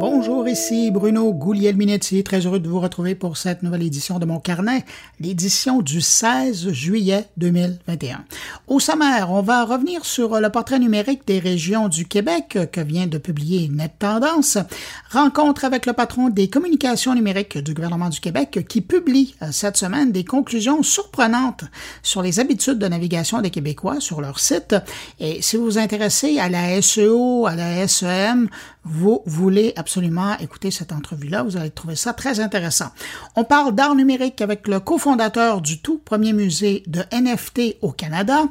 [0.00, 4.40] Bonjour, ici Bruno Gouliel-Minetti, très heureux de vous retrouver pour cette nouvelle édition de mon
[4.40, 4.86] carnet,
[5.20, 8.24] l'édition du 16 juillet 2021.
[8.66, 13.08] Au sommaire, on va revenir sur le portrait numérique des régions du Québec que vient
[13.08, 14.56] de publier Net Tendance,
[15.10, 19.76] rencontre avec le patron des communications numériques du gouvernement du Québec qui publie euh, cette
[19.76, 21.64] semaine des conclusions surprenantes
[22.02, 24.74] sur les habitudes de navigation des Québécois sur leur site.
[25.18, 28.48] Et si vous vous intéressez à la SEO, à la SEM,
[28.84, 31.42] vous voulez absolument écouter cette entrevue-là.
[31.42, 32.90] Vous allez trouver ça très intéressant.
[33.36, 38.44] On parle d'art numérique avec le cofondateur du tout premier musée de NFT au Canada.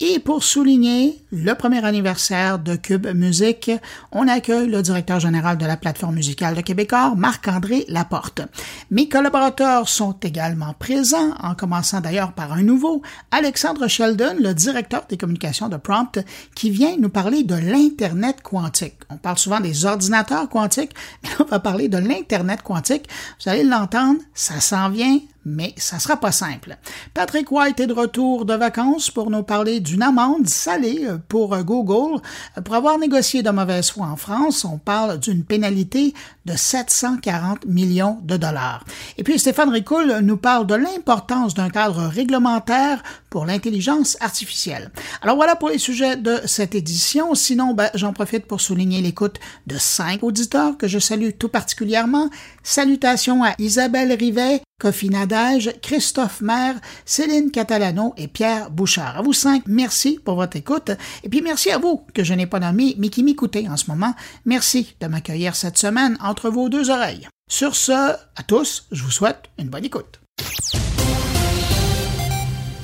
[0.00, 3.70] Et pour souligner le premier anniversaire de Cube Musique,
[4.12, 8.42] on accueille le directeur général de la plateforme musicale de Québécois, Marc-André Laporte.
[8.90, 15.04] Mes collaborateurs sont également présents, en commençant d'ailleurs par un nouveau, Alexandre Sheldon, le directeur
[15.08, 16.18] des communications de Prompt,
[16.54, 18.98] qui vient nous parler de l'Internet quantique.
[19.08, 23.08] On parle souvent des ordinateurs quantiques, mais on va parler de l'Internet quantique.
[23.42, 26.76] Vous allez l'entendre, ça s'en vient mais ça sera pas simple.
[27.14, 31.54] Patrick White est de retour de vacances pour nous parler d'une amende salée euh, pour
[31.54, 32.20] euh, Google.
[32.58, 37.64] Euh, pour avoir négocié de mauvaise foi en France, on parle d'une pénalité de 740
[37.66, 38.84] millions de dollars.
[39.16, 44.90] Et puis Stéphane Ricoul nous parle de l'importance d'un cadre réglementaire pour l'intelligence artificielle.
[45.22, 47.34] Alors voilà pour les sujets de cette édition.
[47.34, 52.28] Sinon, ben, j'en profite pour souligner l'écoute de cinq auditeurs que je salue tout particulièrement.
[52.62, 59.18] Salutations à Isabelle Rivet, Kofi Nadage, Christophe Maire, Céline Catalano et Pierre Bouchard.
[59.18, 60.90] À vous cinq, merci pour votre écoute.
[61.22, 63.90] Et puis merci à vous, que je n'ai pas nommé, mais qui m'écoutez en ce
[63.90, 64.14] moment.
[64.46, 67.28] Merci de m'accueillir cette semaine entre vos deux oreilles.
[67.48, 70.20] Sur ce, à tous, je vous souhaite une bonne écoute.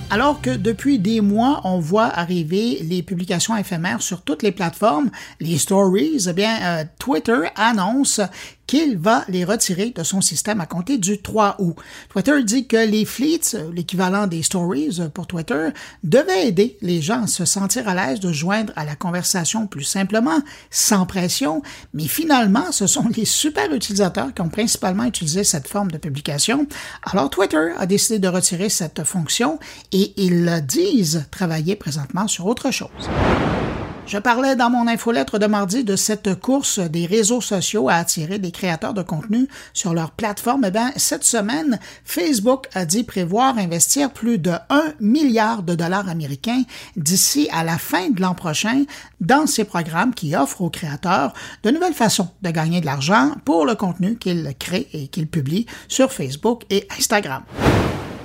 [0.09, 5.11] Alors que depuis des mois, on voit arriver les publications éphémères sur toutes les plateformes,
[5.41, 8.21] les stories, eh bien, euh, Twitter annonce
[8.67, 11.77] qu'il va les retirer de son système à compter du 3 août.
[12.09, 15.69] Twitter dit que les fleets, l'équivalent des stories pour Twitter,
[16.03, 19.85] devaient aider les gens à se sentir à l'aise de joindre à la conversation plus
[19.85, 20.41] simplement,
[20.71, 21.63] sans pression,
[21.95, 26.67] mais finalement, ce sont les super utilisateurs qui ont principalement utilisé cette forme de publication.
[27.03, 29.59] Alors Twitter a décidé de retirer cette fonction
[29.93, 33.11] et ils disent travailler présentement sur autre chose.
[34.07, 38.39] Je parlais dans mon infolettre de mardi de cette course des réseaux sociaux à attirer
[38.39, 40.65] des créateurs de contenu sur leur plateforme.
[40.65, 46.09] Eh bien, cette semaine, Facebook a dit prévoir investir plus de 1 milliard de dollars
[46.09, 46.63] américains
[46.97, 48.85] d'ici à la fin de l'an prochain
[49.21, 51.33] dans ces programmes qui offrent aux créateurs
[51.65, 55.67] de nouvelles façons de gagner de l'argent pour le contenu qu'ils créent et qu'ils publient
[55.89, 57.43] sur Facebook et Instagram.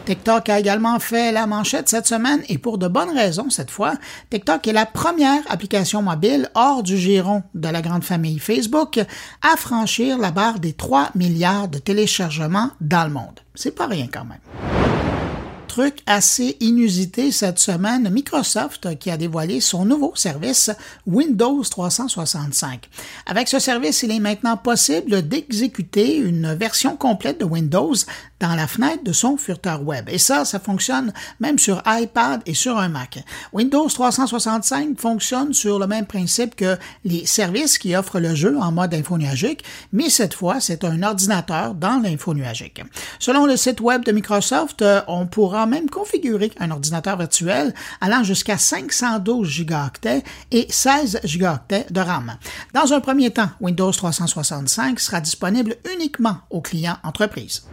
[0.06, 3.94] TikTok a également fait la manchette cette semaine et pour de bonnes raisons cette fois.
[4.30, 9.00] TikTok est la première application mobile hors du giron de la grande famille Facebook
[9.42, 13.40] à franchir la barre des 3 milliards de téléchargements dans le monde.
[13.56, 14.81] C'est pas rien quand même
[15.72, 20.70] truc assez inusité cette semaine, Microsoft qui a dévoilé son nouveau service
[21.08, 22.90] Windows 365.
[23.26, 27.94] Avec ce service, il est maintenant possible d'exécuter une version complète de Windows
[28.42, 30.10] dans la fenêtre de son furteur web.
[30.10, 33.24] Et ça, ça fonctionne même sur iPad et sur un Mac.
[33.54, 38.72] Windows 365 fonctionne sur le même principe que les services qui offrent le jeu en
[38.72, 42.82] mode infonuagique, mais cette fois, c'est un ordinateur dans l'infonuagique.
[43.20, 48.24] Selon le site web de Microsoft, euh, on pourra même configurer un ordinateur virtuel allant
[48.24, 49.76] jusqu'à 512 Go
[50.52, 51.48] et 16 Go
[51.90, 52.38] de RAM.
[52.74, 57.64] Dans un premier temps, Windows 365 sera disponible uniquement aux clients entreprises.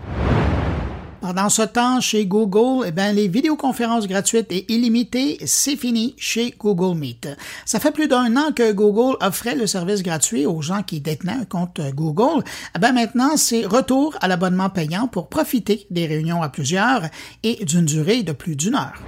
[1.20, 6.54] Pendant ce temps, chez Google, eh bien, les vidéoconférences gratuites et illimitées, c'est fini chez
[6.56, 7.28] Google Meet.
[7.64, 11.32] Ça fait plus d'un an que Google offrait le service gratuit aux gens qui détenaient
[11.32, 12.44] un compte Google.
[12.76, 17.02] Eh bien, maintenant, c'est retour à l'abonnement payant pour profiter des réunions à plusieurs
[17.42, 19.02] et d'une durée de plus d'une heure.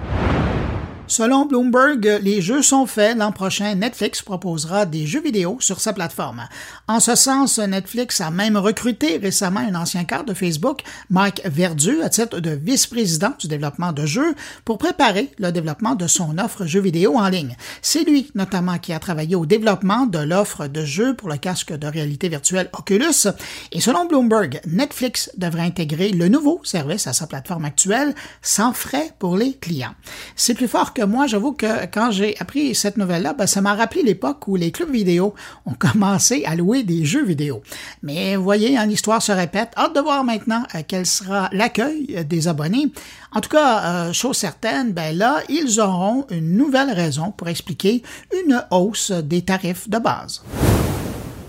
[1.10, 3.18] Selon Bloomberg, les jeux sont faits.
[3.18, 6.46] L'an prochain, Netflix proposera des jeux vidéo sur sa plateforme.
[6.86, 12.00] En ce sens, Netflix a même recruté récemment un ancien cadre de Facebook, Mike Verdu,
[12.02, 16.64] à titre de vice-président du développement de jeux pour préparer le développement de son offre
[16.64, 17.56] jeux vidéo en ligne.
[17.82, 21.76] C'est lui, notamment, qui a travaillé au développement de l'offre de jeux pour le casque
[21.76, 23.26] de réalité virtuelle Oculus.
[23.72, 29.10] Et selon Bloomberg, Netflix devrait intégrer le nouveau service à sa plateforme actuelle sans frais
[29.18, 29.94] pour les clients.
[30.36, 33.74] C'est plus fort que moi, j'avoue que quand j'ai appris cette nouvelle-là, ben, ça m'a
[33.74, 35.34] rappelé l'époque où les clubs vidéo
[35.66, 37.62] ont commencé à louer des jeux vidéo.
[38.02, 39.70] Mais vous voyez, hein, l'histoire se répète.
[39.76, 42.92] Hâte de voir maintenant euh, quel sera l'accueil des abonnés.
[43.32, 48.02] En tout cas, euh, chose certaine, ben là, ils auront une nouvelle raison pour expliquer
[48.44, 50.42] une hausse des tarifs de base.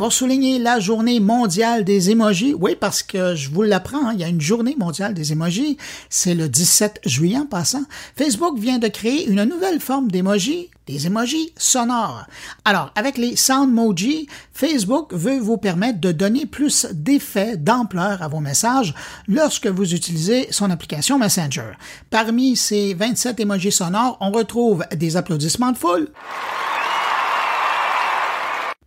[0.01, 4.19] Pour souligner la journée mondiale des émojis, oui, parce que je vous l'apprends, hein, il
[4.19, 5.77] y a une journée mondiale des émojis,
[6.09, 7.83] c'est le 17 juillet en passant,
[8.17, 12.25] Facebook vient de créer une nouvelle forme d'émojis, des émojis sonores.
[12.65, 14.25] Alors, avec les Soundmoji,
[14.55, 18.95] Facebook veut vous permettre de donner plus d'effet, d'ampleur à vos messages
[19.27, 21.73] lorsque vous utilisez son application Messenger.
[22.09, 26.07] Parmi ces 27 émojis sonores, on retrouve des applaudissements de foule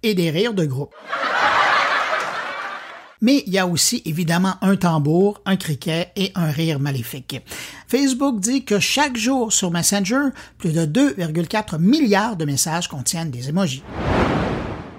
[0.05, 0.95] et des rires de groupe.
[3.21, 7.41] Mais il y a aussi évidemment un tambour, un criquet et un rire maléfique.
[7.89, 10.29] Facebook dit que chaque jour sur Messenger,
[10.59, 13.83] plus de 2,4 milliards de messages contiennent des emojis.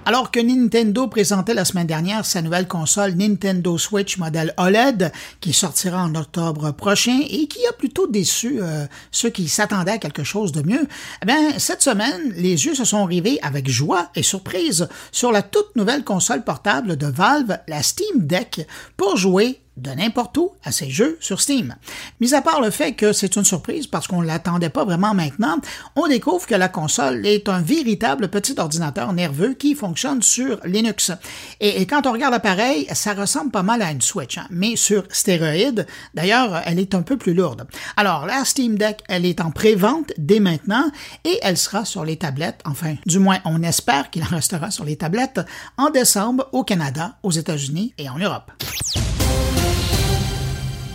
[0.08, 5.10] Alors que Nintendo présentait la semaine dernière sa nouvelle console Nintendo Switch modèle OLED
[5.40, 9.98] qui sortira en octobre prochain et qui a plutôt déçu euh, ceux qui s'attendaient à
[9.98, 10.86] quelque chose de mieux,
[11.22, 15.42] eh bien, cette semaine, les yeux se sont rivés avec joie et surprise sur la
[15.42, 18.64] toute nouvelle console portable de Valve, la Steam Deck,
[18.96, 21.76] pour jouer de n'importe où à ces jeux sur Steam.
[22.20, 25.14] Mis à part le fait que c'est une surprise parce qu'on ne l'attendait pas vraiment
[25.14, 25.58] maintenant,
[25.94, 31.12] on découvre que la console est un véritable petit ordinateur nerveux qui fonctionne sur Linux.
[31.60, 35.04] Et, quand on regarde l'appareil, ça ressemble pas mal à une Switch, hein, mais sur
[35.10, 35.86] stéroïde.
[36.14, 37.66] D'ailleurs, elle est un peu plus lourde.
[37.96, 40.90] Alors, la Steam Deck, elle est en pré-vente dès maintenant
[41.24, 44.84] et elle sera sur les tablettes, enfin, du moins, on espère qu'il en restera sur
[44.84, 45.40] les tablettes
[45.76, 48.50] en décembre au Canada, aux États-Unis et en Europe.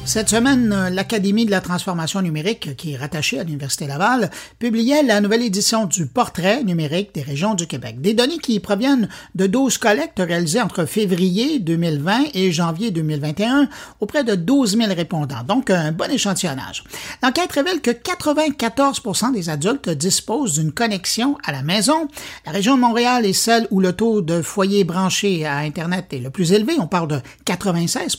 [0.04, 5.22] Cette semaine, l'Académie de la transformation numérique, qui est rattachée à l'Université Laval, publiait la
[5.22, 8.02] nouvelle édition du portrait numérique des régions du Québec.
[8.02, 13.70] Des données qui proviennent de 12 collectes réalisées entre février 2020 et janvier 2021
[14.00, 16.84] auprès de 12 000 répondants, donc un bon échantillonnage.
[17.24, 22.08] L'enquête révèle que 94% des adultes disposent d'une connexion à la maison.
[22.46, 26.20] La région de Montréal est celle où le taux de foyers branchés à Internet est
[26.20, 28.18] le plus élevé, on parle de 96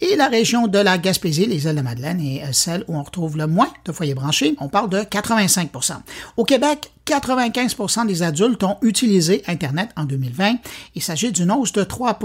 [0.00, 3.36] et la région de la Les îles de Madeleine est euh, celle où on retrouve
[3.36, 4.54] le moins de foyers branchés.
[4.60, 5.94] On parle de 85%
[6.36, 10.54] Au Québec, 95% des adultes ont utilisé Internet en 2020.
[10.94, 12.16] Il s'agit d'une hausse de 3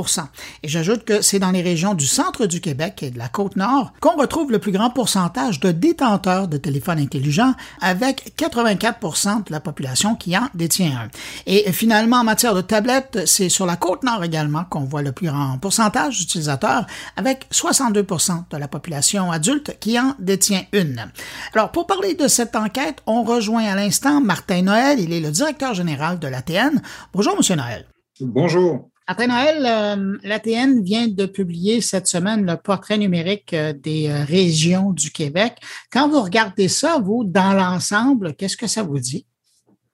[0.61, 3.55] Et j'ajoute que c'est dans les régions du centre du Québec et de la côte
[3.55, 9.51] nord qu'on retrouve le plus grand pourcentage de détenteurs de téléphones intelligents, avec 84% de
[9.51, 11.07] la population qui en détient un.
[11.47, 15.13] Et finalement, en matière de tablettes, c'est sur la côte nord également qu'on voit le
[15.13, 16.85] plus grand pourcentage d'utilisateurs,
[17.17, 21.09] avec 62% de la population adulte qui en détient une.
[21.55, 24.74] Alors, pour parler de cette enquête, on rejoint à l'instant Martin Noël.
[24.97, 26.81] Il est le directeur général de l'ATN.
[27.13, 27.85] Bonjour, Monsieur Noël.
[28.19, 28.89] Bonjour.
[29.07, 34.23] Après Noël, euh, l'ATN vient de publier cette semaine le portrait numérique euh, des euh,
[34.23, 35.57] régions du Québec.
[35.91, 39.25] Quand vous regardez ça, vous, dans l'ensemble, qu'est-ce que ça vous dit?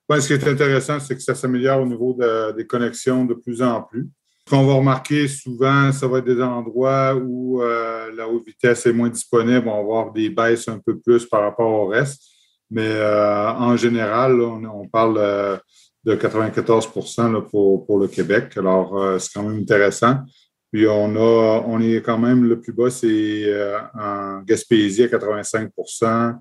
[0.10, 2.18] ce qui est intéressant, c'est que ça s'améliore au niveau
[2.58, 4.10] des connexions de plus en plus.
[4.46, 8.92] Ce qu'on va remarquer souvent, ça va être des endroits où la haute vitesse est
[8.92, 9.70] moins disponible.
[9.70, 12.31] On va avoir des baisses un peu plus par rapport au reste.
[12.72, 15.58] Mais euh, en général, on, parle euh,
[16.06, 18.54] de 94 pour, pour le Québec.
[18.56, 20.16] Alors, euh, c'est quand même intéressant.
[20.72, 23.54] Puis on a, on est quand même le plus bas, c'est
[23.94, 26.38] en Gaspésie à 85%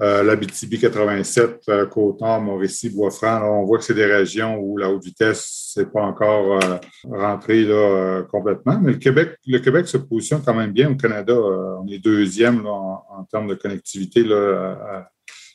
[0.00, 3.42] euh, l'Abitibi 87%, Côte-Nord, Mauricie, Bois-Franc.
[3.42, 6.60] On voit que c'est des régions où la haute vitesse n'est pas encore
[7.04, 8.80] rentrée là, complètement.
[8.80, 11.34] Mais le Québec, le Québec se positionne quand même bien au Canada.
[11.34, 15.08] on est deuxième en, en, termes de connectivité là, à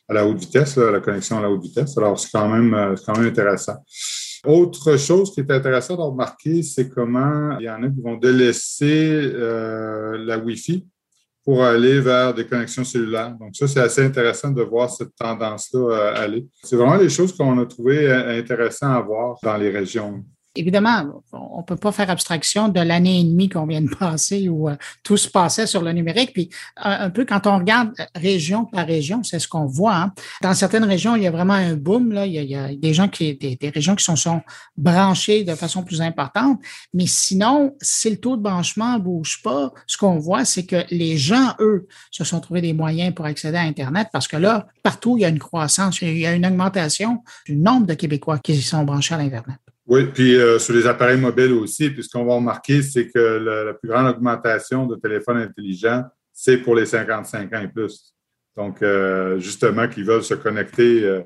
[0.09, 1.97] la haute vitesse, la connexion à la haute vitesse.
[1.97, 3.77] Alors, c'est quand même, euh, quand même intéressant.
[4.45, 8.17] Autre chose qui est intéressant à remarquer, c'est comment il y en a qui vont
[8.17, 10.85] délaisser euh, la Wi-Fi
[11.45, 13.35] pour aller vers des connexions cellulaires.
[13.39, 16.45] Donc, ça, c'est assez intéressant de voir cette tendance-là euh, aller.
[16.63, 20.23] C'est vraiment des choses qu'on a trouvé intéressantes à voir dans les régions
[20.55, 24.49] évidemment, on ne peut pas faire abstraction de l'année et demie qu'on vient de passer
[24.49, 26.33] où euh, tout se passait sur le numérique.
[26.33, 29.95] Puis un, peu quand on regarde région par région, c'est ce qu'on voit.
[29.95, 30.13] Hein.
[30.41, 32.11] Dans certaines régions, il y a vraiment un boom.
[32.11, 32.25] Là.
[32.25, 34.41] Il, y a, des gens qui, des, des régions qui sont, sont
[34.77, 36.59] branchées de façon plus importante.
[36.93, 40.83] Mais sinon, si le taux de branchement ne bouge pas, ce qu'on voit, c'est que
[40.89, 44.67] les gens, eux, se sont trouvés des moyens pour accéder à Internet parce que là,
[44.83, 48.39] partout, il y a une croissance, il y a une augmentation du nombre de Québécois
[48.39, 49.62] qui sont branchés à l'Internet.
[49.85, 53.19] Oui, puis euh, sur les appareils mobiles aussi, puis ce qu'on va remarquer, c'est que
[53.19, 58.13] la plus grande augmentation de téléphones intelligents, c'est pour les 55 ans et plus.
[58.55, 61.03] Donc, euh, justement, qui veulent se connecter.
[61.03, 61.21] Euh,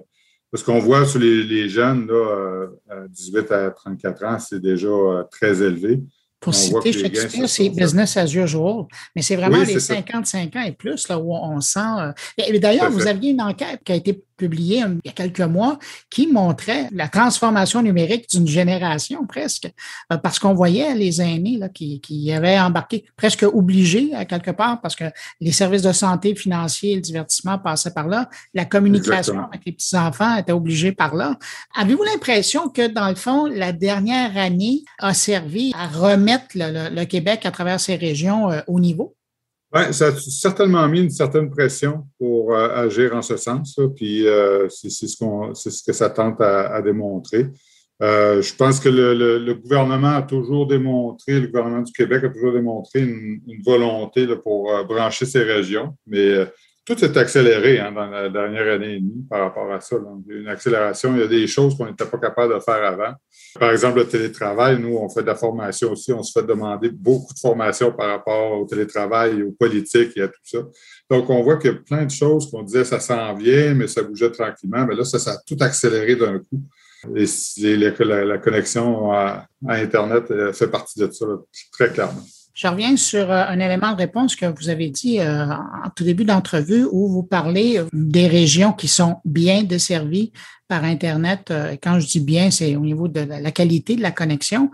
[0.50, 2.68] parce qu'on voit sur les, jeunes, là,
[3.10, 4.88] 18 à 34 ans, c'est déjà
[5.30, 6.02] très élevé.
[6.40, 11.10] Pour citer Shakespeare, c'est business as usual, mais c'est vraiment les 55 ans et plus
[11.10, 12.14] là, où on sent.
[12.62, 15.80] D'ailleurs, vous aviez une enquête qui a été publié il y a quelques mois
[16.10, 19.72] qui montrait la transformation numérique d'une génération presque,
[20.12, 24.52] euh, parce qu'on voyait les aînés là, qui, qui avaient embarqué, presque obligés à quelque
[24.52, 25.06] part, parce que
[25.42, 28.30] les services de santé financiers et le divertissement passaient par là.
[28.54, 31.38] La communication avec les petits-enfants était obligée par là.
[31.76, 37.46] Avez-vous l'impression que, dans le fond, la dernière année a servi à remettre le, Québec
[37.46, 39.17] à travers ces régions euh, au niveau?
[39.74, 44.26] Oui, ça a certainement mis une certaine pression pour euh, agir en ce sens, puis
[44.26, 45.06] euh, c'est ce,
[45.54, 47.48] ce que ça tente à, démontrer.
[48.00, 53.02] je pense que le, gouvernement a toujours démontré, le gouvernement du Québec a toujours démontré
[53.02, 56.48] une, volonté pour brancher ces régions, mais
[56.88, 59.98] tout s'est accéléré hein, dans la dernière année et demie par rapport à ça.
[60.30, 63.14] Une accélération, il y a des choses qu'on n'était pas capable de faire avant.
[63.60, 66.14] Par exemple, le télétravail, nous, on fait de la formation aussi.
[66.14, 70.28] On se fait demander beaucoup de formation par rapport au télétravail, aux politiques et à
[70.30, 70.60] tout ça.
[71.10, 73.88] Donc, on voit qu'il y a plein de choses qu'on disait ça s'en vient, mais
[73.88, 74.86] ça bougeait tranquillement.
[74.88, 76.64] Mais là, ça, ça a tout accéléré d'un coup.
[77.18, 81.26] Et la, connexion à, Internet fait partie de ça,
[81.74, 82.24] très clairement.
[82.58, 86.04] Je reviens sur euh, un élément de réponse que vous avez dit euh, en tout
[86.04, 90.32] début d'entrevue où vous parlez des régions qui sont bien desservies
[90.68, 91.52] par Internet.
[91.52, 94.70] Euh, quand je dis bien, c'est au niveau de la qualité de la connexion.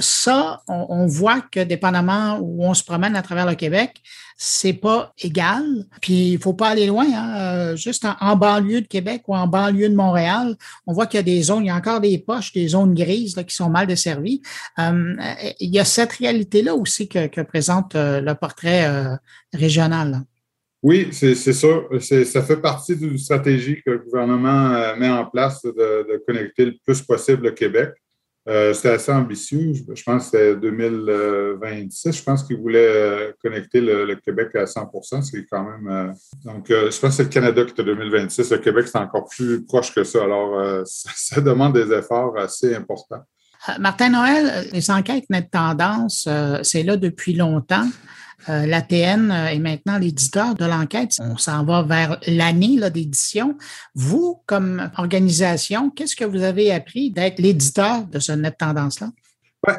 [0.00, 4.02] Ça, on, voit que dépendamment où on se promène à travers le Québec,
[4.36, 5.64] c'est pas égal.
[6.00, 7.06] Puis il faut pas aller loin.
[7.14, 7.76] Hein.
[7.76, 11.22] juste en, banlieue de Québec ou en banlieue de Montréal, on voit qu'il y a
[11.22, 14.42] des zones, il y a encore des poches, des zones grises qui sont mal desservies.
[14.78, 19.16] il y a cette réalité-là aussi que présente euh, le portrait euh,
[19.52, 20.22] régional.
[20.86, 21.88] Oui, c'est sûr.
[22.00, 26.74] Ça fait partie d'une stratégie que le gouvernement euh, met en place de, connecter le
[26.84, 27.90] plus possible le Québec.
[28.46, 29.72] c'est assez ambitieux.
[29.74, 32.16] Je, pense que c'était 2026.
[32.16, 34.88] Je pense qu'il voulait connecter le, Québec à 100
[35.22, 36.14] C'est quand même.
[36.44, 38.52] donc, je pense que c'est le Canada qui est 2026.
[38.52, 40.22] Le Québec, c'est encore plus proche que ça.
[40.22, 43.24] Alors, ça, demande des efforts assez importants.
[43.68, 47.86] Euh, Martin Noël, les enquêtes net tendance, euh, c'est là depuis longtemps.
[48.48, 51.16] Euh, L'ATN est maintenant l'éditeur de l'enquête.
[51.20, 53.56] On s'en va vers l'année d'édition.
[53.94, 59.10] Vous, comme organisation, qu'est-ce que vous avez appris d'être l'éditeur de ce net tendance-là?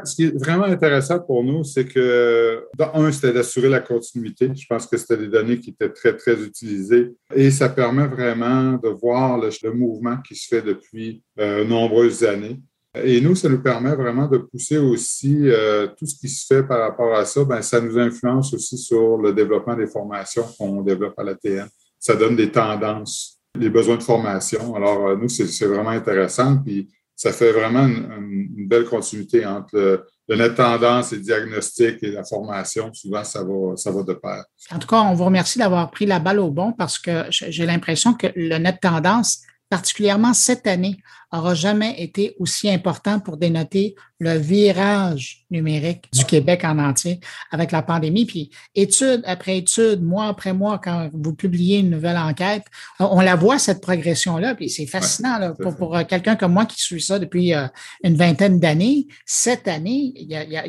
[0.04, 4.52] ce qui est vraiment intéressant pour nous, c'est que, un, c'était d'assurer la continuité.
[4.54, 7.16] Je pense que c'était des données qui étaient très, très utilisées.
[7.34, 12.60] Et ça permet vraiment de voir le, mouvement qui se fait depuis nombreuses années.
[13.04, 16.63] Et nous, ça nous permet vraiment de pousser aussi euh, tout ce qui se fait
[16.63, 17.44] par rapport à ça.
[17.44, 21.68] Bien, ça nous influence aussi sur le développement des formations qu'on développe à l'ATN.
[22.00, 24.75] Ça donne des tendances, des besoins de formation.
[24.75, 26.58] Alors, euh, nous, c'est vraiment intéressant.
[26.58, 32.12] Puis, ça fait vraiment une, belle continuité entre le, net tendance et le diagnostic et
[32.12, 32.94] la formation.
[32.94, 34.44] Souvent, ça va, ça va de pair.
[34.72, 37.66] En tout cas, on vous remercie d'avoir pris la balle au bon parce que j'ai
[37.66, 40.98] l'impression que le net tendance particulièrement cette année,
[41.32, 47.20] aura jamais été aussi important pour dénoter le virage numérique du Québec en entier
[47.52, 48.26] avec la pandémie.
[48.26, 52.64] Puis étude après étude, mois après mois, quand vous publiez une nouvelle enquête,
[53.00, 54.56] on la voit, cette progression-là.
[54.56, 57.68] Puis c'est fascinant là, pour, pour euh, quelqu'un comme moi qui suit ça depuis euh,
[58.04, 59.08] une vingtaine d'années.
[59.26, 60.66] Cette année, il y a, il y a,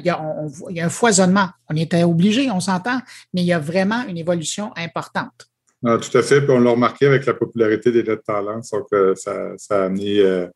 [0.70, 1.48] il y a un foisonnement.
[1.70, 3.00] On était obligé, on s'entend,
[3.32, 5.48] mais il y a vraiment une évolution importante.
[5.84, 6.40] Ah, tout à fait.
[6.40, 8.60] Puis on l'a remarqué avec la popularité des lettres talents.
[8.72, 10.46] Donc, euh, ça, ça, a amené euh,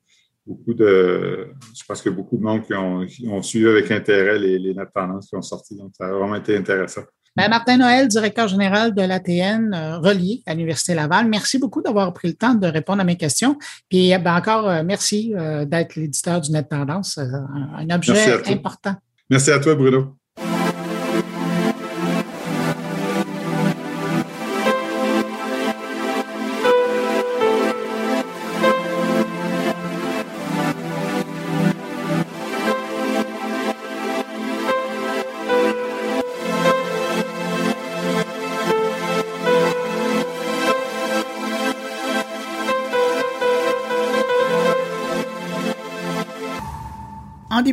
[0.45, 1.49] beaucoup de.
[1.75, 5.29] Je pense que beaucoup de monde qui ont, suivi avec intérêt les, les notes tendances
[5.29, 5.76] qui ont sorti.
[5.76, 7.02] Donc, ça a vraiment été intéressant.
[7.35, 12.12] Ben, Martin Noël, directeur général de l'ATN euh, relié à l'Université Laval, merci beaucoup d'avoir
[12.12, 13.57] pris le temps de répondre à mes questions.
[13.88, 15.33] Puis ben, encore, merci
[15.67, 18.97] d'être l'éditeur du Net Tendance, un objet important.
[19.31, 20.14] Merci à toi, Bruno.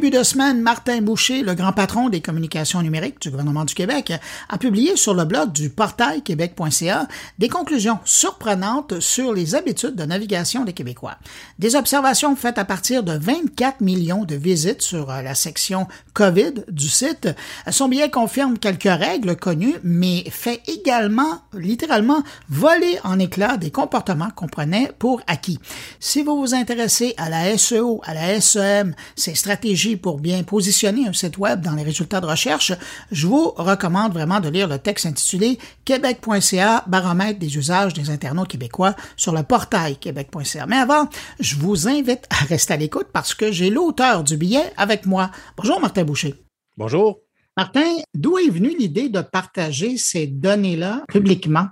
[0.09, 4.13] Début de semaine, Martin Boucher, le grand patron des communications numériques du gouvernement du Québec,
[4.47, 10.03] a publié sur le blog du portail québec.ca des conclusions surprenantes sur les habitudes de
[10.05, 11.17] navigation des Québécois.
[11.59, 16.53] Des observations faites à partir de 24 millions de visites sur euh, la section COVID
[16.69, 17.29] du site.
[17.69, 24.29] Son billet confirme quelques règles connues, mais fait également, littéralement, voler en éclats des comportements
[24.35, 25.59] qu'on prenait pour acquis.
[25.99, 30.43] Si vous vous intéressez à la SEO, à la SEM, ces stratégies stratégie pour bien
[30.43, 32.73] positionner un site web dans les résultats de recherche,
[33.11, 38.49] je vous recommande vraiment de lire le texte intitulé québec.ca baromètre des usages des internautes
[38.49, 40.65] québécois sur le portail québec.ca.
[40.65, 41.07] Mais avant,
[41.39, 45.31] je vous invite à rester à l'écoute parce que j'ai l'auteur du billet avec moi.
[45.57, 46.35] Bonjour Martin Boucher.
[46.77, 47.19] Bonjour.
[47.57, 51.67] Martin, d'où est venue l'idée de partager ces données-là publiquement?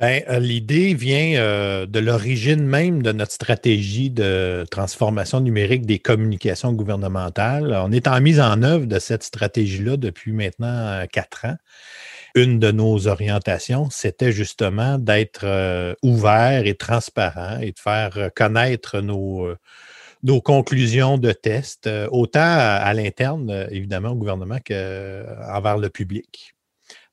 [0.00, 5.98] Ben, euh, l'idée vient euh, de l'origine même de notre stratégie de transformation numérique des
[5.98, 7.76] communications gouvernementales.
[7.84, 11.56] On est en mise en œuvre de cette stratégie-là depuis maintenant euh, quatre ans.
[12.36, 19.48] Une de nos orientations, c'était justement d'être ouvert et transparent et de faire connaître nos,
[20.22, 26.54] nos conclusions de tests, autant à, l'interne, évidemment, au gouvernement qu'envers le public.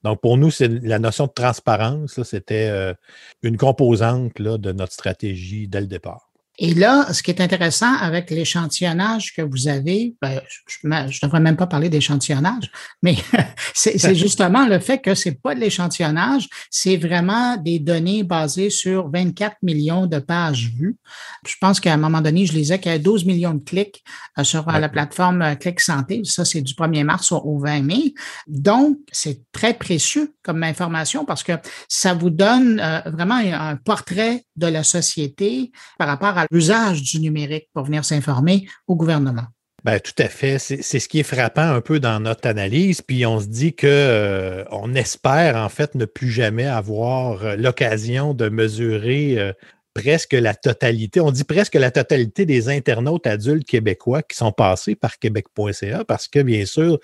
[0.05, 2.93] Donc, pour nous, la notion de transparence, c'était euh,
[3.41, 6.29] une composante de notre stratégie dès le départ.
[6.57, 11.39] Et là, ce qui est intéressant avec l'échantillonnage que vous avez, ben, je ne devrais
[11.39, 12.71] même pas parler d'échantillonnage,
[13.01, 13.17] mais
[13.73, 19.09] c'est justement le fait que c'est pas de l'échantillonnage, c'est vraiment des données basées sur
[19.09, 20.97] 24 millions de pages vues.
[21.45, 24.03] Je pense qu'à un moment donné, je lisais qu'il y a 12 millions de clics
[24.37, 26.21] euh, sur la plateforme euh, Clic Santé.
[26.23, 28.13] Ça, c'est du 1er mars au 20 mai.
[28.47, 31.53] Donc, c'est très précieux comme information parce que
[31.87, 37.19] ça vous donne euh, vraiment un portrait de la société par rapport à l'usage du
[37.19, 39.45] numérique pour venir s'informer au gouvernement.
[39.85, 40.57] Ben, tout à fait.
[40.57, 43.03] C'est ce qui est frappant un peu dans notre analyse.
[43.03, 47.55] Puis on se dit que euh, on espère en fait ne plus jamais avoir euh,
[47.55, 49.53] l'occasion de mesurer euh,
[49.93, 54.95] presque la totalité, on dit presque la totalité des internautes adultes québécois qui sont passés
[54.95, 56.99] par québec.ca parce que bien sûr,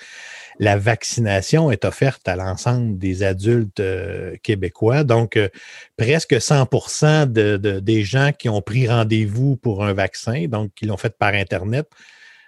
[0.62, 5.04] la vaccination est offerte à l'ensemble des adultes euh, québécois.
[5.04, 5.50] Donc, euh,
[5.98, 10.98] presque 100 de, des gens qui ont pris rendez-vous pour un vaccin, donc qui l'ont
[10.98, 11.90] fait par Internet,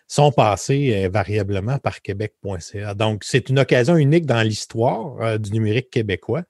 [0.08, 2.94] sont passés euh, variablement par québec.ca.
[2.94, 6.44] Donc, c'est une occasion unique dans l'histoire du numérique québécois.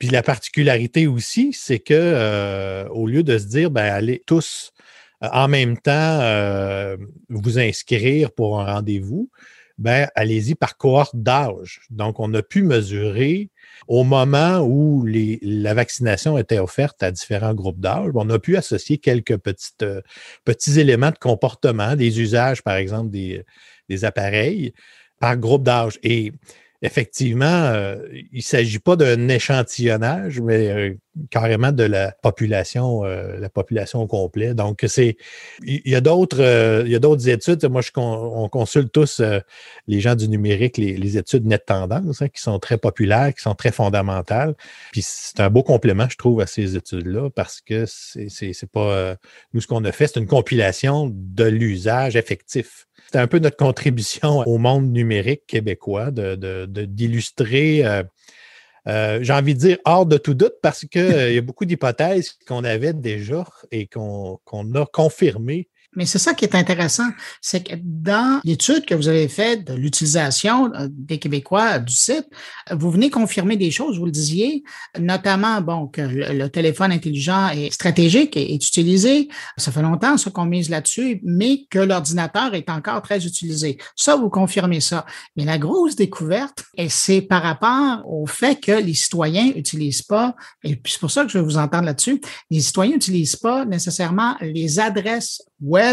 [0.00, 4.72] Puis la particularité aussi, c'est que au lieu de se dire, ben, allez tous
[5.20, 6.18] en même temps
[7.28, 9.30] vous inscrire pour un rendez-vous,
[9.78, 11.80] ben, allez-y par cohorte d'âge.
[11.90, 13.50] Donc, on a pu mesurer
[13.88, 18.56] au moment où les, la vaccination était offerte à différents groupes d'âge, on a pu
[18.56, 19.38] associer quelques
[19.82, 20.00] euh,
[20.44, 23.44] petits éléments de comportement, des usages, par exemple, des,
[23.88, 24.72] des appareils
[25.20, 25.98] par groupe d'âge.
[26.02, 26.32] Et
[26.82, 27.96] effectivement, euh,
[28.32, 30.94] il ne s'agit pas d'un échantillonnage, mais euh,
[31.30, 34.54] carrément de la population, euh, la population au complet.
[34.54, 35.16] Donc, c'est
[35.62, 37.64] il y a d'autres il y a d'autres études.
[37.66, 39.22] Moi, je, on consulte tous
[39.86, 43.54] les gens du numérique, les, études net tendance, hein, qui sont très populaires, qui sont
[43.54, 44.54] très fondamentales.
[44.92, 49.16] Puis c'est un beau complément, je trouve, à ces études-là, parce que c'est pas
[49.54, 52.86] nous ce qu'on a fait, c'est une compilation de l'usage effectif
[53.16, 58.02] c'est un peu notre contribution au monde numérique québécois d'illustrer, de, de, euh,
[58.88, 61.64] euh, j'ai envie de dire, hors de tout doute, parce qu'il euh, y a beaucoup
[61.64, 64.38] d'hypothèses qu'on avait déjà et qu'on
[64.74, 67.08] a confirmées mais c'est ça qui est intéressant,
[67.40, 72.26] c'est que dans l'étude que vous avez faite de l'utilisation euh, des Québécois du site,
[72.70, 74.62] vous venez confirmer des choses, vous le disiez,
[74.98, 79.28] notamment bon que le, téléphone intelligent est stratégique et est utilisé.
[79.56, 83.78] Ça fait longtemps qu'on mise là-dessus, mais que l'ordinateur est encore très utilisé.
[83.94, 85.06] Ça, vous confirmez ça.
[85.36, 90.80] Mais la grosse découverte, c'est par rapport au fait que les citoyens n'utilisent pas, et
[90.86, 94.78] c'est pour ça que je vais vous entendre là-dessus, les citoyens n'utilisent pas nécessairement les
[94.78, 95.85] adresses web,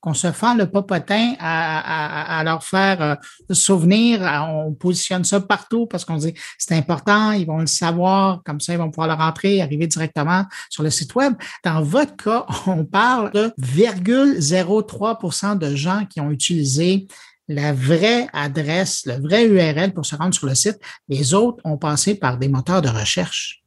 [0.00, 3.14] qu'on se fend le popotin à, leur faire euh,
[3.54, 4.20] souvenir.
[4.48, 8.72] On positionne ça partout parce qu'on dit c'est important, ils vont le savoir, comme ça
[8.72, 11.34] ils vont pouvoir le rentrer, arriver directement sur le site web.
[11.64, 17.06] Dans votre cas, on parle de 0,03% de gens qui ont utilisé
[17.48, 20.78] la vraie adresse, le vrai URL pour se rendre sur le site.
[21.08, 23.62] Les autres ont passé par des moteurs de recherche.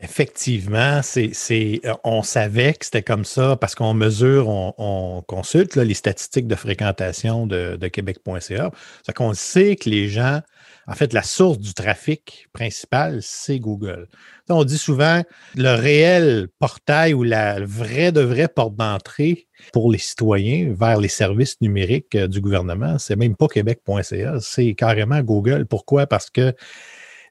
[0.00, 5.94] Effectivement, c'est, euh, on savait que c'était comme ça parce qu'on mesure, on, consulte les
[5.94, 8.70] statistiques de fréquentation de, Québec.ca.
[9.04, 10.40] C'est qu'on sait que les gens,
[10.86, 14.06] en fait, la source du trafic principal, c'est Google.
[14.48, 15.22] On dit souvent
[15.56, 21.08] le réel portail ou la vraie de vraie porte d'entrée pour les citoyens vers les
[21.08, 25.66] services numériques euh, du gouvernement, c'est même pas Québec.ca, c'est carrément Google.
[25.66, 26.06] Pourquoi?
[26.06, 26.54] Parce que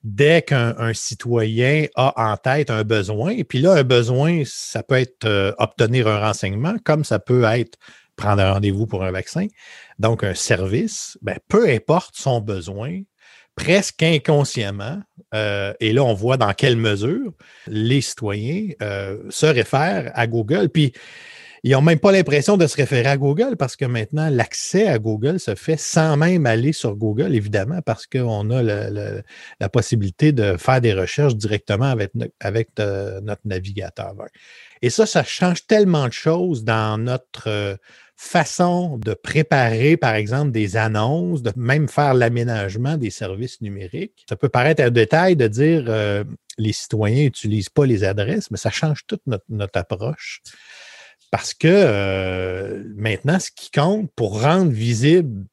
[0.04, 4.96] dès qu'un citoyen a en tête un besoin, et puis là, un besoin, ça peut
[4.96, 7.78] être euh, obtenir un renseignement, comme ça peut être
[8.16, 9.48] prendre un rendez-vous pour un vaccin.
[10.00, 13.02] Donc, un service, ben, peu importe son besoin,
[13.56, 15.00] presque inconsciemment,
[15.34, 17.32] euh, et là, on voit dans quelle mesure
[17.68, 20.70] les citoyens euh, se réfèrent à Google.
[20.70, 20.94] Puis,
[21.64, 25.00] ils n'ont même pas l'impression de se référer à Google parce que maintenant, l'accès à
[25.00, 30.58] Google se fait sans même aller sur Google, évidemment, parce qu'on a la possibilité de
[30.58, 31.96] faire des recherches directement
[32.40, 34.14] avec, euh, notre navigateur.
[34.82, 37.76] Et ça, ça change tellement de choses dans notre euh,
[38.16, 44.26] façon de préparer, par exemple, des annonces, de même faire l'aménagement des services numériques.
[44.28, 46.24] Ça peut paraître un détail de dire euh,
[46.58, 50.42] les citoyens n'utilisent pas les adresses, mais ça change toute notre, approche.
[51.32, 55.46] Parce que euh, maintenant, ce qui compte pour rendre visible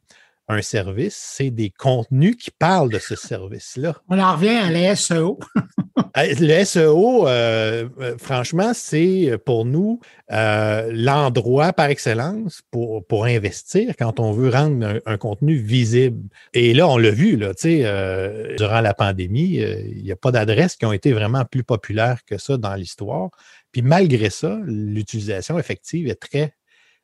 [0.47, 3.97] un service, c'est des contenus qui parlent de ce service-là.
[4.11, 5.39] On en revient à la SEO.
[6.17, 14.21] le SEO, euh, euh, franchement, c'est pour nous l'endroit par excellence pour, pour investir quand
[14.21, 16.29] on veut rendre un, contenu visible.
[16.53, 17.53] Et là, on l'a vu, là,
[18.59, 22.37] durant la pandémie, il n'y a pas d'adresses qui ont été vraiment plus populaires que
[22.37, 23.31] ça dans l'histoire.
[23.75, 26.55] Puis malgré ça, l'utilisation effective est très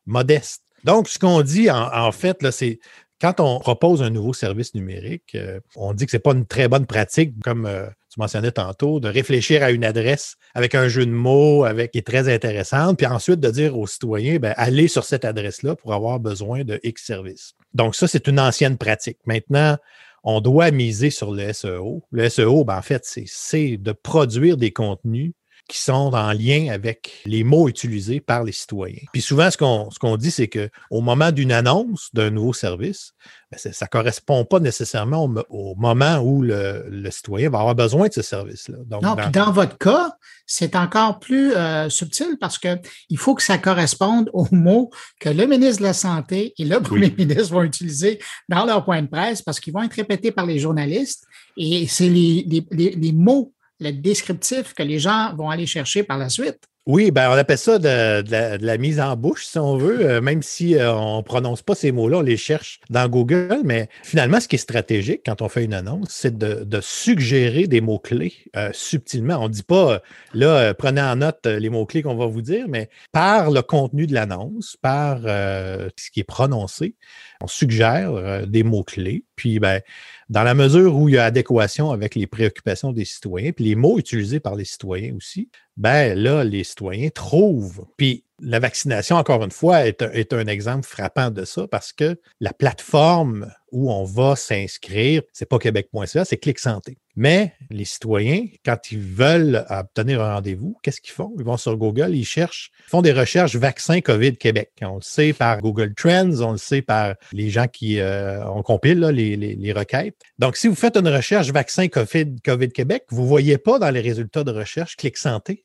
[0.07, 0.63] modeste.
[0.85, 2.79] Donc, ce qu'on dit en, fait, là, c'est
[3.21, 6.47] quand on propose un nouveau service numérique, euh, on dit que ce n'est pas une
[6.47, 10.87] très bonne pratique, comme euh, tu mentionnais tantôt, de réfléchir à une adresse avec un
[10.87, 14.55] jeu de mots avec, qui est très intéressante, puis ensuite de dire aux citoyens, ben,
[14.57, 17.55] allez sur cette adresse-là pour avoir besoin de X service.
[17.75, 19.19] Donc, ça, c'est une ancienne pratique.
[19.27, 19.77] Maintenant,
[20.23, 22.05] on doit miser sur le SEO.
[22.13, 25.33] Le SEO, ben, en fait, c'est de produire des contenus
[25.71, 29.05] qui sont en lien avec les mots utilisés par les citoyens.
[29.13, 33.13] Puis souvent, ce qu'on ce dit, c'est qu'au moment d'une annonce d'un nouveau service,
[33.53, 38.13] ben, ça ne correspond pas nécessairement au, moment où le, citoyen va avoir besoin de
[38.13, 38.79] ce service-là.
[38.91, 39.15] non, dans...
[39.15, 44.29] puis dans votre cas, c'est encore plus euh, subtil parce qu'il faut que ça corresponde
[44.33, 48.65] aux mots que le ministre de la Santé et le premier ministre vont utiliser dans
[48.65, 51.25] leur point de presse parce qu'ils vont être répétés par les journalistes
[51.57, 56.19] et c'est les, les, les mots le descriptif que les gens vont aller chercher par
[56.19, 56.61] la suite.
[56.91, 60.43] Oui, ben on appelle ça de, la, mise en bouche, si on veut, euh, même
[60.43, 64.41] si euh, on ne prononce pas ces mots-là, on les cherche dans Google, mais finalement,
[64.41, 68.71] ce qui est stratégique quand on fait une annonce, c'est de, suggérer des mots-clés euh,
[68.73, 69.37] subtilement.
[69.37, 70.03] On ne dit pas,
[70.35, 74.15] là, prenez en note les mots-clés qu'on va vous dire, mais par le contenu de
[74.15, 76.97] l'annonce, par ce qui est prononcé,
[77.41, 79.81] on suggère des mots-clés, puis ben,
[80.29, 83.75] dans la mesure où il y a adéquation avec les préoccupations des citoyens, puis les
[83.75, 87.87] mots utilisés par les citoyens aussi, ben là, les citoyens trouvent.
[87.97, 92.53] Puis la vaccination, encore une fois, est un, exemple frappant de ça parce que la
[92.53, 96.99] plateforme où on va s'inscrire, c'est pas québec.ca, c'est Clic Santé.
[97.17, 101.33] Mais les citoyens, quand ils veulent obtenir un rendez-vous, qu'est-ce qu'ils font?
[101.39, 104.73] Ils vont sur Google, ils cherchent, ils font des recherches vaccins COVID Québec.
[104.83, 108.63] On le sait par Google Trends, on le sait par les gens qui euh, on
[108.63, 110.17] compile les, les, requêtes.
[110.39, 113.91] Donc, si vous faites une recherche vaccin COVID, COVID Québec, vous ne voyez pas dans
[113.91, 115.65] les résultats de recherche Clic Santé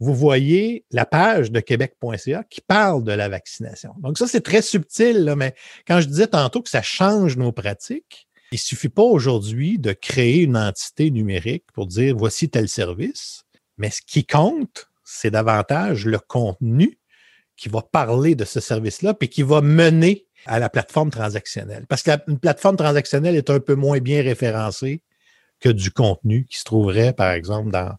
[0.00, 3.94] vous voyez la page de québec.ca qui parle de la vaccination.
[3.98, 5.54] Donc ça, c'est très subtil, mais
[5.86, 9.92] quand je disais tantôt que ça change nos pratiques, il ne suffit pas aujourd'hui de
[9.92, 13.44] créer une entité numérique pour dire voici tel service,
[13.78, 16.98] mais ce qui compte, c'est davantage le contenu
[17.56, 21.84] qui va parler de ce service-là, puis qui va mener à la plateforme transactionnelle.
[21.86, 25.02] Parce que la, plateforme transactionnelle est un peu moins bien référencée
[25.60, 27.94] que du contenu qui se trouverait, par exemple, dans,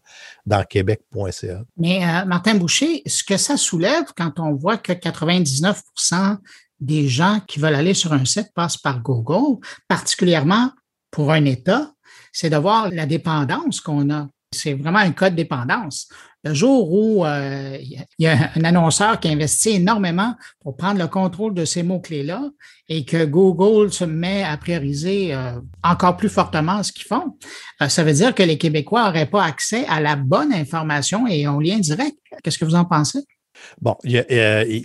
[0.46, 1.62] dans québec.ca.
[1.76, 6.38] Mais euh, Martin Boucher, ce que ça soulève quand on voit que 99%
[6.80, 10.72] des gens qui veulent aller sur un site passent par Google, particulièrement
[11.10, 11.92] pour un État,
[12.32, 14.28] c'est de voir la dépendance qu'on a.
[14.52, 16.08] C'est vraiment un cas de dépendance.
[16.44, 21.06] Le jour où euh, il y a un annonceur qui investit énormément pour prendre le
[21.06, 22.50] contrôle de ces mots-clés-là
[22.88, 25.52] et que Google se met à prioriser euh,
[25.84, 27.38] encore plus fortement ce qu'ils font,
[27.80, 31.46] euh, ça veut dire que les Québécois n'auraient pas accès à la bonne information et
[31.46, 32.16] au lien direct.
[32.42, 33.20] Qu'est-ce que vous en pensez?
[33.80, 33.96] Bon,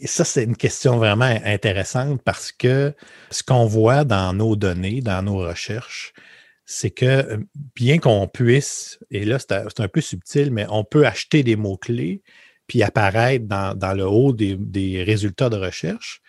[0.05, 2.93] ça, c'est une question vraiment intéressante parce que
[3.31, 6.13] ce qu'on voit dans nos données, dans nos recherches,
[6.67, 7.37] c'est que euh,
[7.75, 12.21] bien qu'on puisse, et là c'est un peu subtil, mais on peut acheter des mots-clés
[12.67, 16.21] puis apparaître dans, le haut des, résultats de recherche,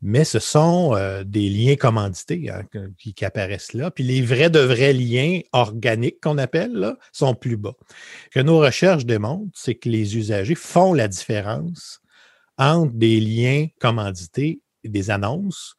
[0.00, 2.62] mais ce sont euh, des liens commandités hein,
[2.96, 3.90] qui, apparaissent là.
[3.90, 7.74] Puis les vrais de vrais liens organiques qu'on appelle là, sont plus bas.
[8.26, 12.00] Ce que nos recherches démontrent, c'est que les usagers font la différence
[12.56, 15.74] entre des liens commandités, des annonces,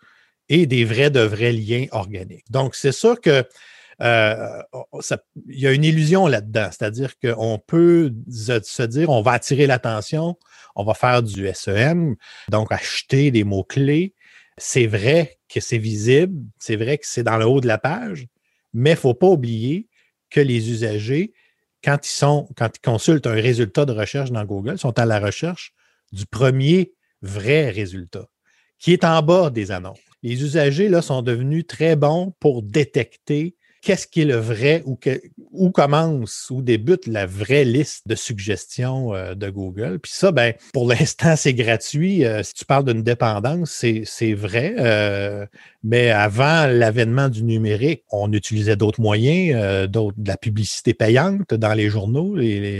[0.49, 2.51] et des vrais de vrais liens organiques.
[2.51, 3.45] Donc, c'est sûr que
[4.01, 4.61] euh,
[5.47, 6.69] il y a une illusion là-dedans.
[6.71, 10.37] C'est-à-dire qu'on peut se dire, on va attirer l'attention,
[10.75, 12.15] on va faire du SEM,
[12.49, 14.13] donc acheter des mots-clés.
[14.57, 18.27] C'est vrai que c'est visible, c'est vrai que c'est dans le haut de la page,
[18.73, 19.87] mais il ne faut pas oublier
[20.29, 21.33] que les usagers,
[21.83, 25.19] quand ils, sont, quand ils consultent un résultat de recherche dans Google, sont à la
[25.19, 25.73] recherche
[26.11, 28.27] du premier vrai résultat,
[28.79, 29.99] qui est en bas des annonces.
[30.23, 33.55] Les usagers là, sont devenus très bons pour détecter
[33.85, 34.97] qu'est-ce qui est le vrai ou
[35.51, 39.99] où commence, où débute la vraie liste de suggestions euh, de Google.
[39.99, 42.25] Puis ça, ben, pour l'instant, c'est gratuit.
[42.25, 44.75] Euh, si tu parles d'une dépendance, c'est vrai.
[44.79, 45.45] Euh,
[45.83, 51.89] mais avant l'avènement du numérique, on utilisait d'autres moyens, de la publicité payante dans les
[51.89, 52.79] journaux, et